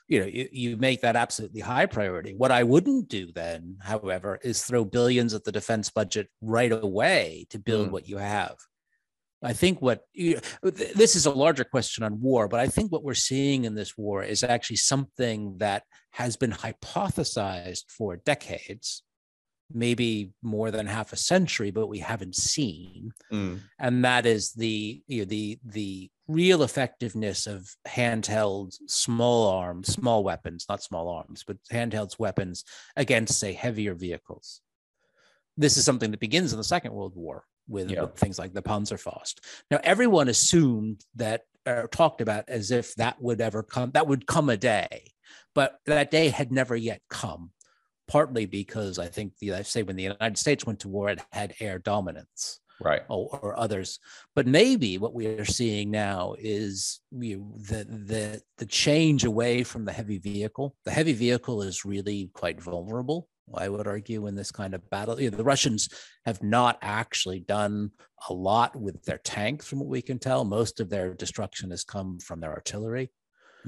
[0.10, 2.34] you know, you, you make that absolutely high priority.
[2.36, 7.48] What I wouldn't do then, however, is throw billions at the defense budget right away
[7.52, 7.92] to build Mm.
[7.92, 8.58] what you have.
[9.44, 12.92] I think what you, th- this is a larger question on war, but I think
[12.92, 19.04] what we're seeing in this war is actually something that has been hypothesized for decades,
[19.74, 25.02] maybe more than half a century, but we haven't seen, Mm, and that is the
[25.08, 31.44] you know, the the real effectiveness of handheld small arms, small weapons, not small arms,
[31.48, 32.64] but handheld weapons
[32.98, 34.62] against say heavier vehicles.
[35.56, 38.04] This is something that begins in the Second World War with, Yeah.
[38.04, 39.36] with things like the Panzerfaust.
[39.72, 44.28] Now, everyone assumed that, or talked about as if that would ever come, that would
[44.28, 45.12] come a day,
[45.56, 47.52] but that day had never yet come.
[48.08, 51.20] Partly because I think the I say when the United States went to war, it
[51.32, 53.02] had air dominance right.
[53.10, 54.00] or, or others.
[54.36, 59.86] But maybe what we are seeing now is you the the the change away from
[59.86, 60.76] the heavy vehicle.
[60.86, 63.28] The heavy vehicle is really quite vulnerable.
[63.54, 65.20] I would argue in this kind of battle.
[65.22, 65.90] You know, the Russians
[66.26, 67.92] have not actually done
[68.30, 70.44] a lot with their tanks, from what we can tell.
[70.44, 73.10] Most of their destruction has come from their artillery.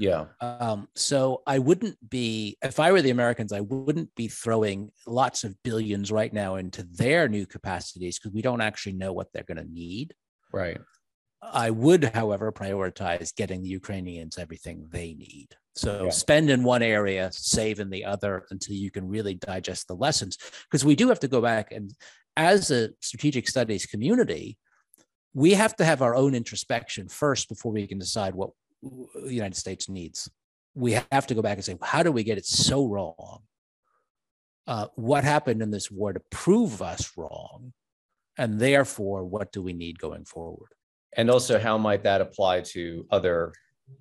[0.00, 0.24] Yeah.
[0.40, 5.44] Um, so I wouldn't be, if I were the Americans, I wouldn't be throwing lots
[5.44, 9.44] of billions right now into their new capacities because we don't actually know what they're
[9.44, 10.14] going to need.
[10.52, 10.80] Right.
[11.42, 15.48] I would, however, prioritize getting the Ukrainians everything they need.
[15.74, 16.10] So Yeah.
[16.10, 20.38] spend in one area, save in the other until you can really digest the lessons.
[20.64, 21.92] Because we do have to go back and,
[22.36, 24.56] as a strategic studies community,
[25.34, 28.50] we have to have our own introspection first before we can decide what
[28.82, 30.30] the United States needs.
[30.74, 33.40] We have to go back and say, how do we get it so wrong?
[34.66, 37.72] Uh, what happened in this war to prove us wrong?
[38.38, 40.70] And therefore, what do we need going forward?
[41.16, 43.52] And also, how might that apply to other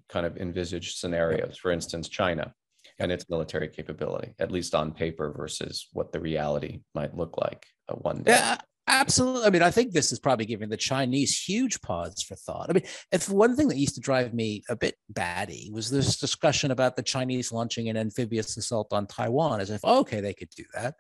[0.08, 1.58] kind of envisaged scenarios?
[1.58, 2.54] For instance, China
[3.00, 7.66] and its military capability, at least on paper, versus what the reality might look like
[7.90, 8.34] uh, one day.
[8.34, 8.58] Yeah,
[8.90, 9.46] absolutely.
[9.46, 12.70] I mean, I think this is probably giving the Chinese huge pause for thought.
[12.70, 16.18] I mean, if one thing that used to drive me a bit batty was this
[16.18, 20.50] discussion about the Chinese launching an amphibious assault on Taiwan, as if okay, they could
[20.50, 20.96] do that.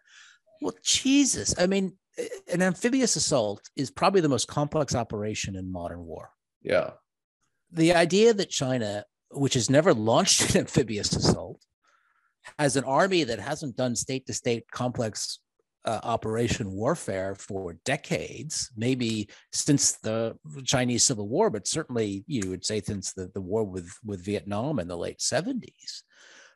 [0.61, 1.97] Well, Jesus, I mean,
[2.51, 6.29] an amphibious assault is probably the most complex operation in modern war.
[6.61, 6.91] Yeah.
[7.71, 11.63] The idea that China, which has never launched an amphibious assault,
[12.57, 15.39] has an army that hasn't done state to state complex
[15.89, 22.63] uh, operation warfare for decades, maybe since the Chinese Civil War, but certainly you would
[22.63, 26.03] say since the, the war with, with Vietnam in the late 70s.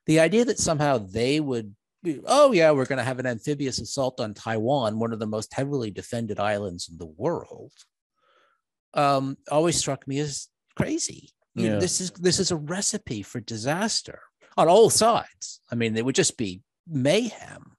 [0.06, 1.74] The idea that somehow they would,
[2.28, 5.52] oh, yeah, we're going to have an amphibious assault on Taiwan, one of the most
[5.52, 7.72] heavily defended islands in the world,
[8.94, 11.30] um, always struck me as crazy.
[11.56, 14.22] You know, this is this is a recipe for disaster
[14.58, 15.62] on all sides.
[15.72, 17.73] I mean, it would just be mayhem.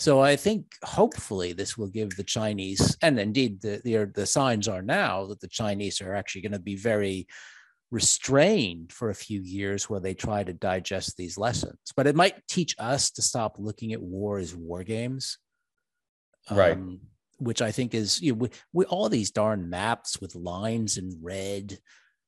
[0.00, 4.66] So I think hopefully this will give the Chinese, and indeed the, the, the signs
[4.66, 7.26] are now that the Chinese are actually going to be very
[7.90, 11.76] restrained for a few years while they try to digest these lessons.
[11.94, 15.36] But it might teach us to stop looking at war as war games.
[16.50, 16.72] Right.
[16.72, 17.00] Um,
[17.36, 21.18] which I think is you know, we, we, all these darn maps with lines in
[21.20, 21.78] red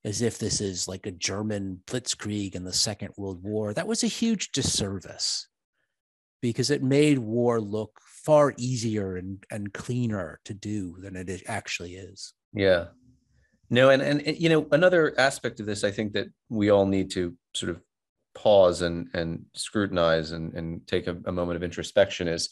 [0.05, 3.73] as if this is like a German blitzkrieg in the Second World War.
[3.73, 5.49] That was a huge disservice
[6.43, 11.95] because it made war look far easier and, and cleaner to do than it actually
[11.95, 12.35] is.
[12.53, 12.87] Yeah.
[13.71, 17.11] No, and, and you know, another aspect of this, I think that we all need
[17.13, 17.81] to sort of
[18.35, 22.49] pause and and scrutinize and, and take a, a moment of introspection is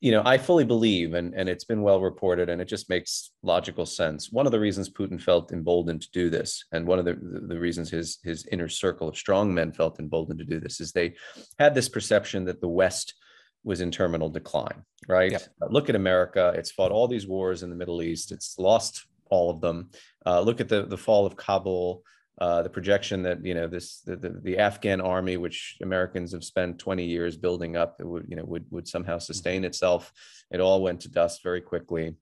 [0.00, 3.32] you know, I fully believe, and, and it's been well reported, and it just makes
[3.42, 4.32] logical sense.
[4.32, 7.58] One of the reasons Putin felt emboldened to do this, and one of the, the
[7.58, 11.14] reasons his, his inner circle of strong men felt emboldened to do this, is they
[11.58, 13.14] had this perception that the West
[13.62, 15.32] was in terminal decline, right?
[15.32, 15.42] Yep.
[15.60, 16.52] Uh, look at America.
[16.56, 19.90] It's fought all these wars in the Middle East, it's lost all of them.
[20.24, 22.02] Uh, look at the, the fall of Kabul.
[22.40, 26.42] Uh, the projection that you know this the, the, the, Afghan army, which Americans have
[26.42, 30.10] spent 20 years building up, it would you know would would somehow sustain itself.
[30.50, 32.16] It all went to dust very quickly.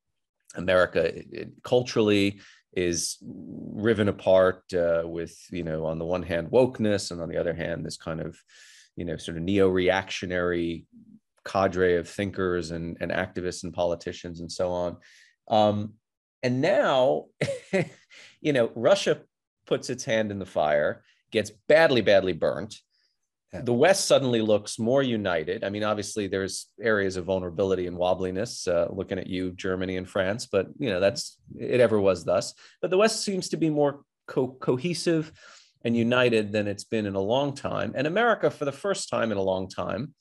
[0.56, 2.40] America it, it, culturally
[2.72, 7.36] is riven apart uh, with you know on the one hand wokeness and on the
[7.36, 8.36] other hand this kind of
[8.96, 10.86] you know sort of neo-reactionary
[11.48, 14.96] cadre of thinkers and, and activists and politicians and so on.
[15.48, 15.94] Um,
[16.42, 17.26] and now,
[18.40, 19.22] you know, Russia
[19.68, 22.74] puts its hand in the fire, gets badly, badly burnt.
[23.52, 23.60] Yeah.
[23.62, 25.62] The West suddenly looks more united.
[25.62, 28.66] I mean, obviously, there's areas of vulnerability and wobbliness.
[28.66, 31.80] Uh, looking at you, Germany and France, but you know that's it.
[31.80, 35.32] Ever was thus, but the West seems to be more co- cohesive
[35.84, 37.92] and united than it's been in a long time.
[37.94, 40.14] And America, for the first time in a long time,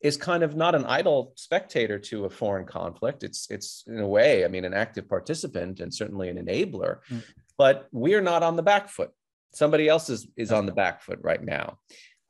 [0.00, 3.22] is kind of not an idle spectator to a foreign conflict.
[3.22, 6.98] It's it's in a way, I mean, an active participant and certainly an enabler.
[7.08, 7.22] Mm
[7.58, 9.10] but we're not on the back foot.
[9.52, 11.78] Somebody else is, is on the back foot right now.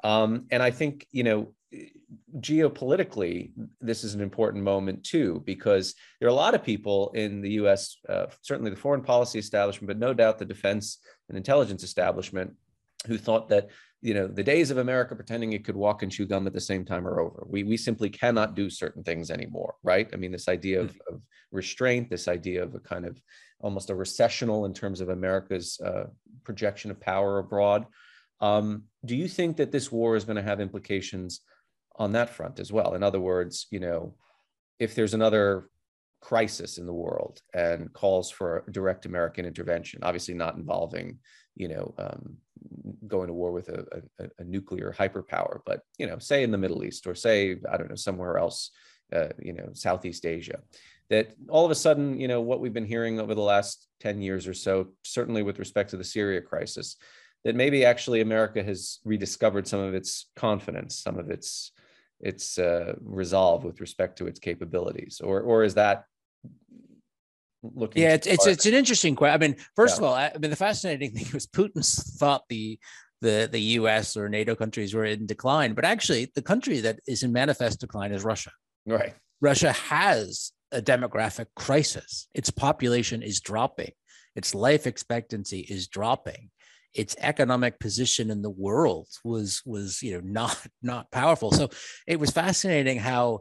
[0.03, 1.55] Um, and I think, you know,
[2.39, 7.41] geopolitically, this is an important moment too, because there are a lot of people in
[7.41, 10.99] the US, uh, certainly the foreign policy establishment, but no doubt the defense
[11.29, 12.53] and intelligence establishment,
[13.07, 13.69] who thought that
[14.05, 16.61] you know the days of america pretending it could walk and chew gum at the
[16.61, 20.31] same time are over we, we simply cannot do certain things anymore right i mean
[20.31, 21.21] this idea of, of
[21.51, 23.21] restraint this idea of a kind of
[23.65, 26.05] almost a recessional in terms of america's uh,
[26.45, 27.87] projection of power abroad.
[28.41, 31.41] Um, do you think that this war is going to have implications
[31.97, 32.95] on that front as well?
[32.95, 34.15] In other words you know
[34.79, 35.71] if there's another
[36.21, 41.19] crisis in the world and calls for direct american intervention obviously not involving
[41.55, 42.39] you know um,
[43.07, 46.59] going to war with a, a, a, nuclear hyperpower, but you know, say in the
[46.59, 48.71] Middle East or say I don't know somewhere else,
[49.13, 50.61] uh, you know, Southeast Asia,
[51.11, 54.21] that all of a sudden, you know, what we've been hearing over the last ten
[54.21, 56.97] years or so, certainly with respect to the Syria crisis,
[57.45, 61.73] that maybe actually America has rediscovered some of its confidence, some of its
[62.21, 66.05] its uh, resolve with respect to its capabilities, or or is that
[67.63, 68.03] looking.
[68.03, 69.35] Yeah, it's, it's, it's an interesting question.
[69.35, 69.99] I mean, first yeah.
[69.99, 71.85] of all, I, I mean the fascinating thing was Putin
[72.19, 72.79] thought the
[73.21, 74.17] the the U.S.
[74.17, 78.13] or NATO countries were in decline, but actually the country that is in manifest decline
[78.13, 78.53] is Russia.
[78.87, 79.15] Right.
[79.41, 82.29] Russia has a demographic crisis.
[82.35, 83.93] Its population is dropping.
[84.37, 86.51] its life expectancy is dropping
[86.95, 91.69] its economic position in the world was was you know not not powerful so
[92.07, 93.41] it was fascinating how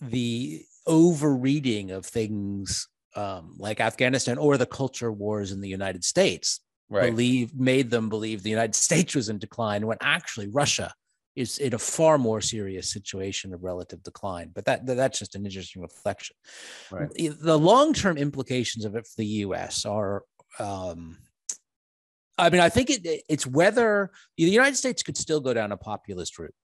[0.00, 6.60] the overreading of things um, like afghanistan or the culture wars in the united states
[6.90, 7.10] right.
[7.10, 10.92] believe made them believe the united states was in decline when actually russia
[11.36, 14.50] is in a far more serious situation of relative decline.
[14.54, 16.34] But that, that's just an interesting reflection.
[16.90, 17.08] Right.
[17.14, 19.84] The long-term implications of it for the U.S.
[19.84, 20.22] are
[20.58, 21.18] um,
[22.38, 25.76] I mean, I think it, it's whether the United States could still go down a
[25.76, 26.54] populist route.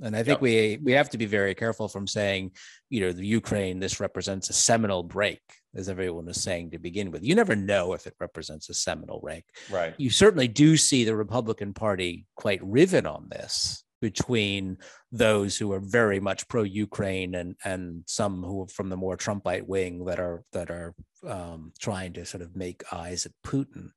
[0.00, 0.40] And I think yep.
[0.42, 2.52] we we have to be very careful from saying,
[2.88, 5.40] you know, the Ukraine, this represents a seminal break,
[5.74, 7.24] as everyone was saying to begin with.
[7.24, 9.44] You never know if it represents a seminal break.
[9.68, 9.94] Right.
[9.98, 14.78] You certainly do see the Republican Party quite riven on this between
[15.10, 19.66] those who are very much pro-Ukraine and and some who are from the more Trumpite
[19.66, 20.94] wing that are that are
[21.26, 23.90] um, trying to sort of make eyes at Putin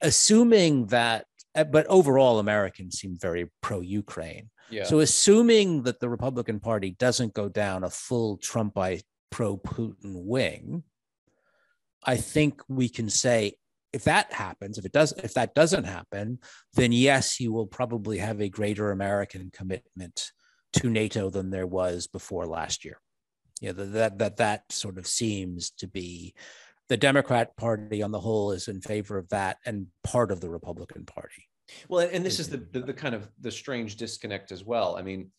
[0.00, 4.50] assuming that, eh, but overall, Americans seem very pro Ukraine.
[4.70, 4.84] Yeah.
[4.84, 10.84] So, assuming that the Republican Party doesn't go down a full Trumpite pro Putin wing,
[12.04, 13.54] I think we can say
[13.92, 16.38] if that happens, if it does, if that doesn't happen,
[16.74, 20.32] then yes, you will probably have a greater American commitment
[20.74, 23.00] to NATO than there was before last year.
[23.60, 26.34] Yeah, that that that sort of seems to be
[26.88, 30.50] the Democrat Party on the whole is in favor of that, and part of the
[30.50, 31.49] Republican Party.
[31.88, 34.96] Well, and this is the, the, the kind of the strange disconnect as well.
[34.96, 35.30] I mean,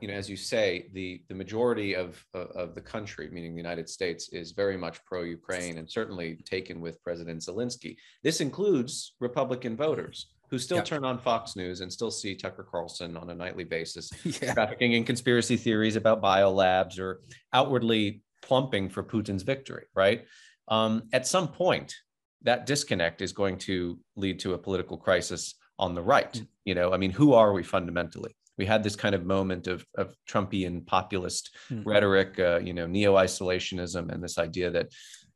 [0.00, 3.88] you know, as you say, the the majority of of the country, meaning the United
[3.88, 7.96] States, is very much pro-Ukraine and certainly taken with President Zelensky.
[8.22, 13.16] This includes Republican voters who still turn on Fox News and still see Tucker Carlson
[13.16, 14.54] on a nightly basis, yeah.
[14.54, 17.20] trafficking in conspiracy theories about biolabs or
[17.52, 20.24] outwardly plumping for Putin's victory, right?
[20.68, 21.94] um, at some point,
[22.42, 26.32] that disconnect is going to lead to a political crisis on the right.
[26.32, 26.46] Mm.
[26.64, 28.34] You know, I mean, who are we fundamentally?
[28.58, 31.82] We had this kind of moment of, of Trumpian populist mm.
[31.84, 34.88] rhetoric, uh, you know, neo isolationism, and this idea that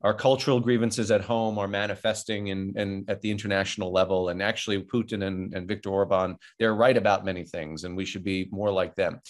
[0.03, 4.31] our cultural grievances at home are manifesting in, in at the international level.
[4.31, 8.25] And actually, Putin and, and Viktor Orban, they're right about many things, and we should
[8.25, 9.21] be more like them.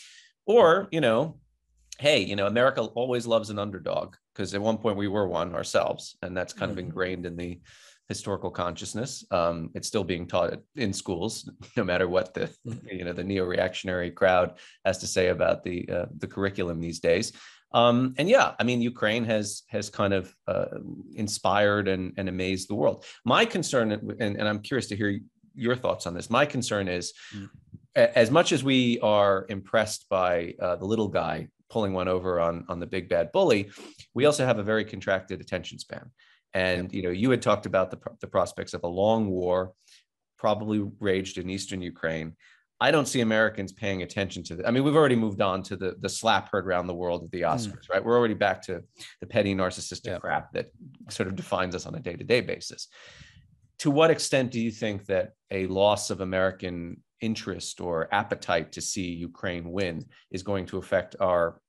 [0.46, 1.38] Or, you know,
[1.98, 5.54] hey, you know, America always loves an underdog because at one point we were one
[5.54, 6.78] ourselves, and that's kind mm-hmm.
[6.78, 7.60] of ingrained in the
[8.10, 9.24] historical consciousness.
[9.30, 12.88] Um, it's still being taught in schools, no matter what the mm-hmm.
[12.98, 17.32] you know the neo-reactionary crowd has to say about the uh, the curriculum these days.
[17.72, 20.80] Um, and yeah, I mean, Ukraine has has kind of uh,
[21.14, 23.04] inspired and, and amazed the world.
[23.24, 25.20] My concern, and, and I'm curious to hear
[25.54, 26.28] your thoughts on this.
[26.28, 27.48] My concern is, mm.
[27.94, 32.64] as much as we are impressed by uh, the little guy pulling one over on
[32.68, 33.70] on the big bad bully
[34.12, 36.10] we also have a very contracted attention span
[36.54, 39.72] and you know you had talked about the, the prospects of a long war
[40.38, 42.34] probably raged in eastern ukraine
[42.80, 45.76] i don't see americans paying attention to that i mean we've already moved on to
[45.76, 47.46] the the slap heard around the world at the hmm.
[47.46, 47.90] oscars mm.
[47.90, 48.82] right we're already back to
[49.20, 50.18] the petty narcissistic yeah.
[50.18, 50.70] crap that
[51.08, 52.88] sort of defines us on a day-to-day basis
[53.78, 58.80] to what extent do you think that a loss of american interest or appetite to
[58.80, 61.60] see Ukraine win is going to affect our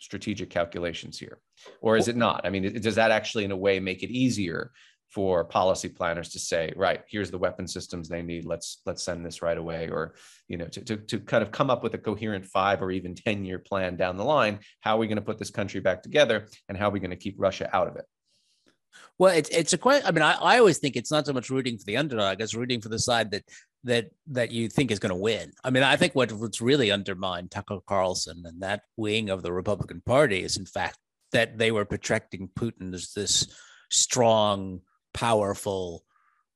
[0.00, 1.38] strategic calculations here?
[1.80, 2.40] Or is it not?
[2.44, 4.72] I mean, does that actually, in a way, make it easier
[5.10, 8.44] for policy planners to say, right, here's the weapon systems they need.
[8.44, 10.14] Let's let's send this right away, or
[10.48, 13.14] you know, to, to, to kind of come up with a coherent five or even
[13.14, 14.60] 10 year plan down the line.
[14.80, 17.10] How are we going to put this country back together and how are we going
[17.10, 18.04] to keep Russia out of it?
[19.18, 20.06] Well, it's it's a question.
[20.06, 22.54] I mean, I, I always think it's not so much rooting for the underdog as
[22.54, 23.44] rooting for the side that
[23.84, 25.52] that that you think is going to win.
[25.64, 29.52] I mean, I think what, what's really undermined Tucker Carlson and that wing of the
[29.52, 30.98] Republican Party is, in fact,
[31.32, 33.46] that they were projecting Putin as this
[33.90, 34.80] strong,
[35.14, 36.04] powerful,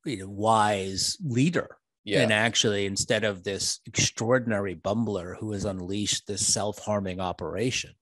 [0.05, 1.77] you know, wise leader.
[2.05, 2.23] Yeah.
[2.23, 7.93] And actually, instead of this extraordinary bumbler who has unleashed this self-harming operation,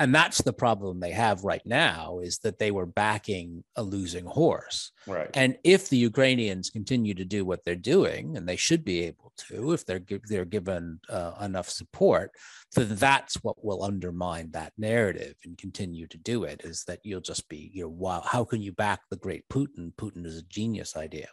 [0.00, 4.24] and that's the problem they have right now is that they were backing a losing
[4.24, 4.92] horse.
[5.06, 5.28] Right.
[5.34, 9.32] And if the ukrainians continue to do what they're doing and they should be able
[9.48, 12.32] to if they're they're given uh, enough support
[12.74, 17.20] then that's what will undermine that narrative and continue to do it is that you'll
[17.20, 19.92] just be you know wow how can you back the great putin?
[19.94, 21.28] Putin is a genius idea.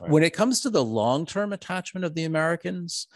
[0.00, 0.10] Right.
[0.10, 3.06] when it comes to the long-term attachment of the americans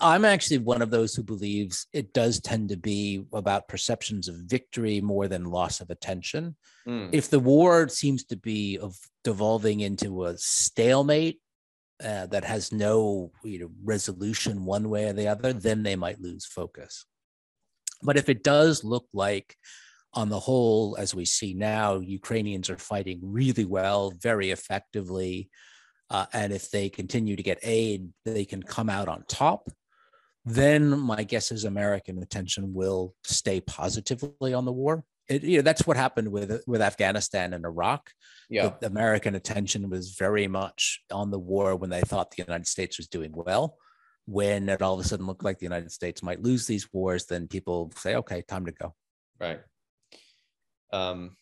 [0.00, 4.34] I'm actually one of those who believes it does tend to be about perceptions of
[4.36, 6.56] victory more than loss of attention.
[6.86, 7.08] Mm.
[7.12, 11.40] If the war seems to be of devolving into a stalemate
[12.04, 16.20] uh, that has no you know, resolution one way or the other, then they might
[16.20, 17.06] lose focus.
[18.02, 19.56] But if it does look like
[20.12, 25.50] on the whole, as we see now, Ukrainians are fighting really well, very effectively.
[26.10, 29.68] Uh, and if they continue to get aid, they can come out on top.
[30.44, 35.04] Then my guess is American attention will stay positively on the war.
[35.28, 38.10] It, you know, that's what happened with with Afghanistan and Iraq.
[38.48, 42.66] Yeah, the American attention was very much on the war when they thought the United
[42.66, 43.76] States was doing well.
[44.26, 47.26] When it all of a sudden looked like the United States might lose these wars,
[47.26, 48.94] then people say, "Okay, time to go."
[49.38, 49.60] Right.
[50.92, 51.36] Um,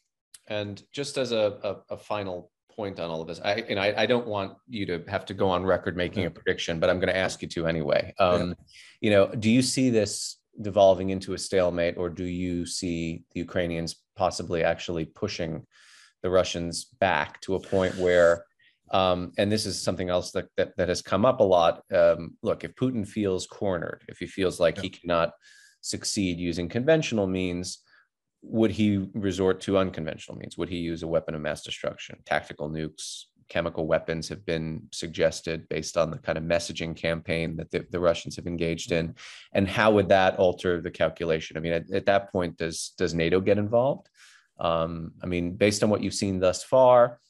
[0.48, 3.92] and just as a, a, a, final point on all of this, I and I,
[4.02, 7.00] I, don't want you to have to go on record making a prediction, but I'm
[7.00, 8.14] going to ask you to anyway.
[8.20, 8.54] Um, yeah.
[9.00, 13.40] You know, do you see this devolving into a stalemate, or do you see the
[13.40, 15.66] Ukrainians possibly actually pushing
[16.22, 18.44] the Russians back to a point where
[18.90, 21.82] um, and this is something else that, that, that has come up a lot.
[21.92, 24.82] Um, look, if Putin feels cornered, if he feels like yeah.
[24.82, 25.32] he cannot
[25.82, 27.80] succeed using conventional means,
[28.42, 30.56] would he resort to unconventional means?
[30.56, 32.18] Would he use a weapon of mass destruction?
[32.24, 37.70] Tactical nukes, chemical weapons have been suggested based on the kind of messaging campaign that
[37.70, 39.14] the, the Russians have engaged in.
[39.52, 41.56] And how would that alter the calculation?
[41.56, 44.08] I mean, at, at that point, does does NATO get involved?
[44.60, 47.20] Um, I mean, based on what you've seen thus far,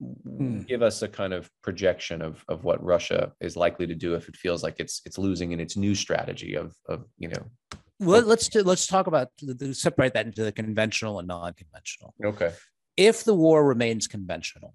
[0.00, 0.60] hmm.
[0.62, 4.28] give us a kind of projection of of what Russia is likely to do if
[4.28, 8.22] it feels like it's it's losing in its new strategy of of you know well,
[8.22, 12.14] let's do, let's talk about the, separate that into the conventional and non-conventional.
[12.24, 12.52] Okay.
[12.96, 14.74] If the war remains conventional,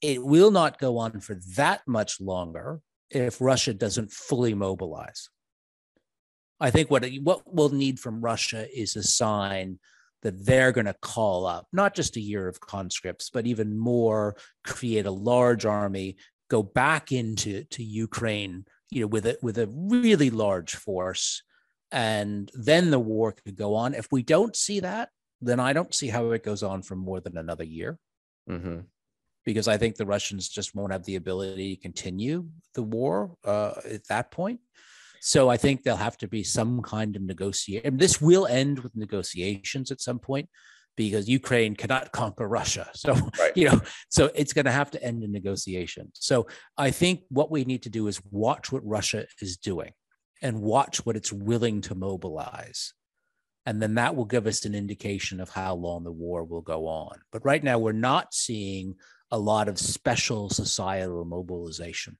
[0.00, 2.80] it will not go on for that much longer
[3.10, 5.28] if Russia doesn't fully mobilize.
[6.60, 9.80] I think what what we'll need from Russia is a sign
[10.22, 14.36] that they're going to call up not just a year of conscripts, but even more,
[14.64, 16.16] create a large army,
[16.48, 21.42] go back into to Ukraine, you know, with a with a really large force,
[21.92, 23.94] and then the war could go on.
[23.94, 25.10] If we don't see that,
[25.42, 27.98] then I don't see how it goes on for more than another year.
[28.48, 28.80] Mm-hmm.
[29.44, 33.74] Because I think the Russians just won't have the ability to continue the war uh,
[33.90, 34.60] at that point.
[35.20, 37.96] So I think there'll have to be some kind of negotiation.
[37.96, 40.48] This will end with negotiations at some point
[40.96, 42.88] because Ukraine cannot conquer Russia.
[42.94, 43.56] So, right.
[43.56, 46.10] you know, so it's going to have to end in negotiation.
[46.14, 46.46] So
[46.78, 49.92] I think what we need to do is watch what Russia is doing
[50.42, 52.92] and watch what it's willing to mobilize.
[53.64, 56.88] And then that will give us an indication of how long the war will go
[56.88, 57.20] on.
[57.30, 58.96] But right now, we're not seeing
[59.30, 62.18] a lot of special societal mobilization.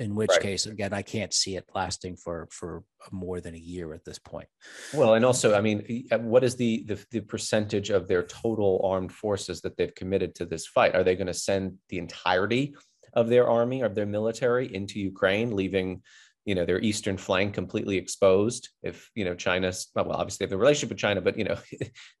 [0.00, 0.40] In which right.
[0.40, 4.18] case, again, I can't see it lasting for for more than a year at this
[4.18, 4.48] point.
[4.92, 8.80] Well, and also, I mean, uh, what is the the, the percentage of their total
[8.82, 10.96] armed forces that they've committed to this fight?
[10.96, 12.74] Are they going to send the entirety
[13.12, 16.02] of their army, of their military, into Ukraine, leaving
[16.44, 18.68] you know their eastern flank completely exposed.
[18.82, 21.56] If you know china's well obviously they have the relationship with china but you know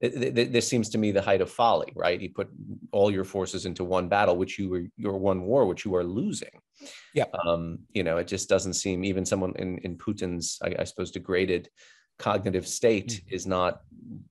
[0.00, 2.20] this seems to me the height of folly right?
[2.20, 2.48] You put
[2.92, 6.04] all your forces into one battle which you were your one war which you are
[6.04, 6.60] losing.
[7.14, 7.26] Yeah.
[7.44, 11.10] Um you know it just doesn't seem even someone in in putin's i, I suppose
[11.10, 11.68] degraded
[12.18, 13.34] cognitive state mm-hmm.
[13.34, 13.80] is not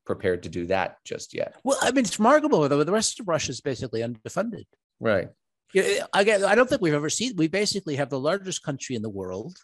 [0.06, 1.56] prepared to do that just yet.
[1.64, 4.66] Well i mean it's remarkable though the rest of russia is basically undefended.
[5.00, 5.30] Right.
[5.76, 7.36] I, I don't think we've ever seen.
[7.36, 9.58] We basically have the largest country in the world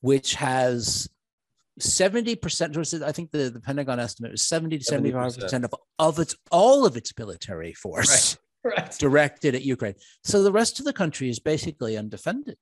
[0.00, 1.08] which has
[1.80, 6.86] 70%, I think the, the Pentagon estimate is 70 to 75% of, of its all
[6.86, 8.76] of its military force right.
[8.78, 8.90] Right.
[8.98, 9.94] directed at Ukraine.
[10.24, 12.58] So the rest of the country is basically undefended.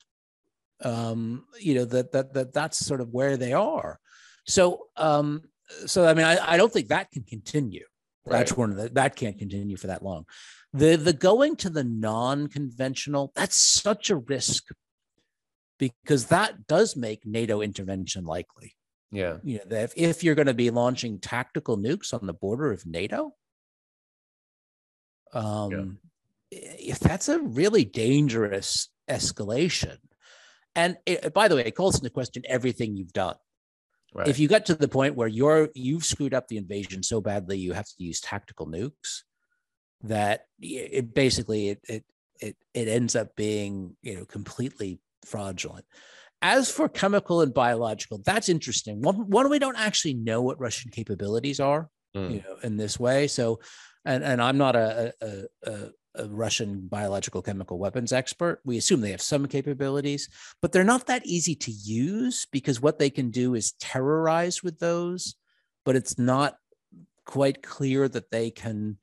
[0.82, 4.00] Um, you know, that, that that that's sort of where they are.
[4.46, 5.42] So um,
[5.86, 7.84] so I mean, I, I don't think that can continue.
[8.26, 8.38] Right.
[8.38, 10.26] That's one of the that can't continue for that long.
[10.72, 14.64] The the going to the non-conventional, that's such a risk
[15.78, 18.76] because that does make NATO intervention likely.
[19.10, 19.38] Yeah.
[19.42, 22.86] You know, if, if you're going to be launching tactical nukes on the border of
[22.86, 23.32] NATO,
[25.32, 25.98] um,
[26.50, 26.58] yeah.
[26.60, 29.98] if that's a really dangerous escalation.
[30.74, 33.36] And it, by the way, it calls into question everything you've done.
[34.12, 34.28] Right.
[34.28, 37.58] If you get to the point where you're you've screwed up the invasion so badly
[37.58, 39.22] you have to use tactical nukes,
[40.04, 42.04] that it basically it it
[42.40, 45.84] it, it ends up being you know completely fraudulent.
[46.42, 49.00] As for chemical and biological, that's interesting.
[49.00, 52.30] One, one we don't actually know what Russian capabilities are, mm.
[52.30, 53.28] you know, in this way.
[53.28, 53.60] So,
[54.04, 58.60] and and I'm not a, a, a, a Russian biological chemical weapons expert.
[58.64, 60.28] We assume they have some capabilities,
[60.60, 64.78] but they're not that easy to use because what they can do is terrorize with
[64.78, 65.34] those,
[65.84, 66.56] but it's not
[67.24, 68.98] quite clear that they can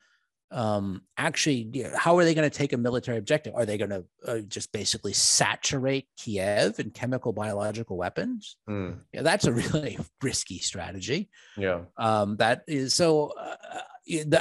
[0.52, 3.56] um, actually, how are they going to take a military objective?
[3.56, 8.58] Are they going to uh, just basically saturate Kiev in chemical biological weapons?
[8.70, 8.99] Mm.
[9.14, 11.30] Yeah, that's a really risky strategy.
[11.58, 11.82] Yeah.
[11.97, 13.34] Um, that is so.
[13.39, 13.56] Uh,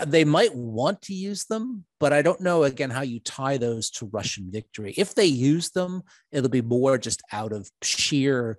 [0.07, 3.91] they might want to use them, but I don't know again how you tie those
[3.91, 4.95] to Russian victory.
[4.97, 6.03] If they use them,
[6.33, 8.59] it'll be more just out of sheer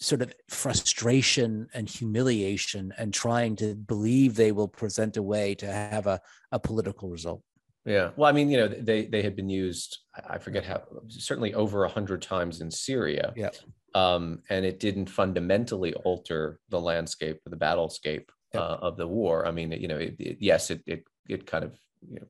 [0.00, 5.66] sort of frustration and humiliation and trying to believe they will present a way to
[5.66, 6.20] have a,
[6.52, 7.42] a political result.
[7.84, 8.10] Yeah.
[8.16, 9.98] Well, I mean, you know, they they had been used,
[10.28, 13.32] I forget how certainly over a hundred times in Syria.
[13.36, 13.50] Yeah.
[13.94, 19.46] Um, and it didn't fundamentally alter the landscape the battlescape uh, of the war.
[19.46, 21.72] I mean, you know, it, it, yes, it, it it kind of
[22.08, 22.26] you know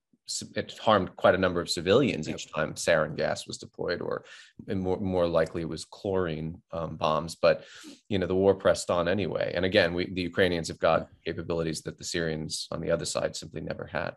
[0.56, 2.36] it harmed quite a number of civilians yep.
[2.36, 4.24] each time sarin gas was deployed, or
[4.68, 7.34] more, more likely it was chlorine um, bombs.
[7.34, 7.64] But
[8.08, 9.52] you know, the war pressed on anyway.
[9.54, 13.36] And again, we, the Ukrainians have got capabilities that the Syrians on the other side
[13.36, 14.14] simply never had.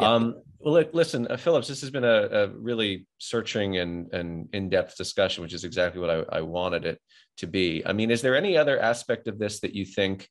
[0.00, 0.08] Yep.
[0.08, 4.96] Um, well, listen, uh, Phillips, this has been a, a, really searching and, and in-depth
[4.96, 7.00] discussion, which is exactly what I, I wanted it
[7.38, 7.82] to be.
[7.84, 10.28] I mean, is there any other aspect of this that you think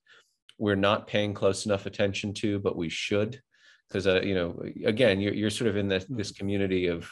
[0.58, 3.42] we're not paying close enough attention to, but we should?
[3.88, 6.38] Because uh, you know, again, you're you're sort of in this this mm.
[6.38, 7.12] community of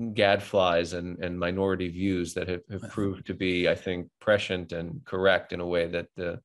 [0.00, 5.04] gadflies and and minority views that have, have proved to be, I think, prescient and
[5.04, 6.40] correct in a way that the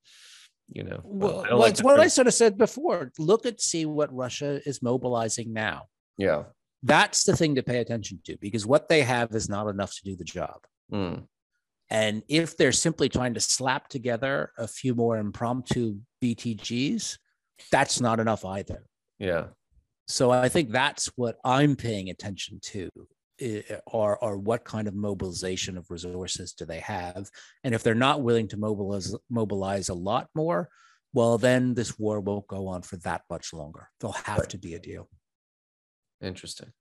[0.70, 3.86] you know well, well like it's what i sort of said before look at see
[3.86, 5.84] what russia is mobilizing now
[6.18, 6.44] yeah
[6.84, 10.04] that's the thing to pay attention to because what they have is not enough to
[10.04, 10.60] do the job
[10.92, 11.24] mm.
[11.90, 17.18] And if they're simply trying to slap together a few more impromptu BTGs,
[17.72, 18.84] that's not enough either.
[19.20, 19.48] Yeah.
[20.08, 22.90] So I think that's what I'm paying attention to
[23.86, 27.30] or, or what kind of mobilization of resources do they have?
[27.64, 30.70] And if they're not willing to mobilize, mobilize a lot more,
[31.14, 33.90] well, then this war won't go on for that much longer.
[34.00, 34.50] There'll have right.
[34.50, 35.08] to be a deal.
[36.22, 36.72] Interesting.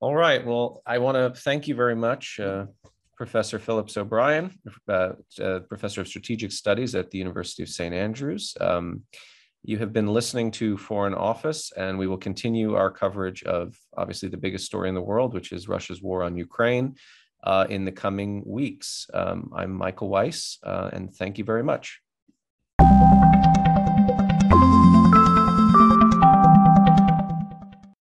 [0.00, 0.44] All right.
[0.44, 2.38] Well, I want to thank you very much.
[2.38, 2.66] Uh,
[3.16, 4.50] Professor Phillips O'Brien,
[4.88, 7.94] uh, uh, Professor of Strategic Studies at the University of St.
[7.94, 8.56] Andrews.
[8.60, 9.02] Um,
[9.64, 14.28] you have been listening to Foreign Office, and we will continue our coverage of obviously
[14.28, 16.96] the biggest story in the world, which is Russia's war on Ukraine,
[17.44, 19.06] uh, in the coming weeks.
[19.14, 22.00] Um, I'm Michael Weiss, uh, and thank you very much.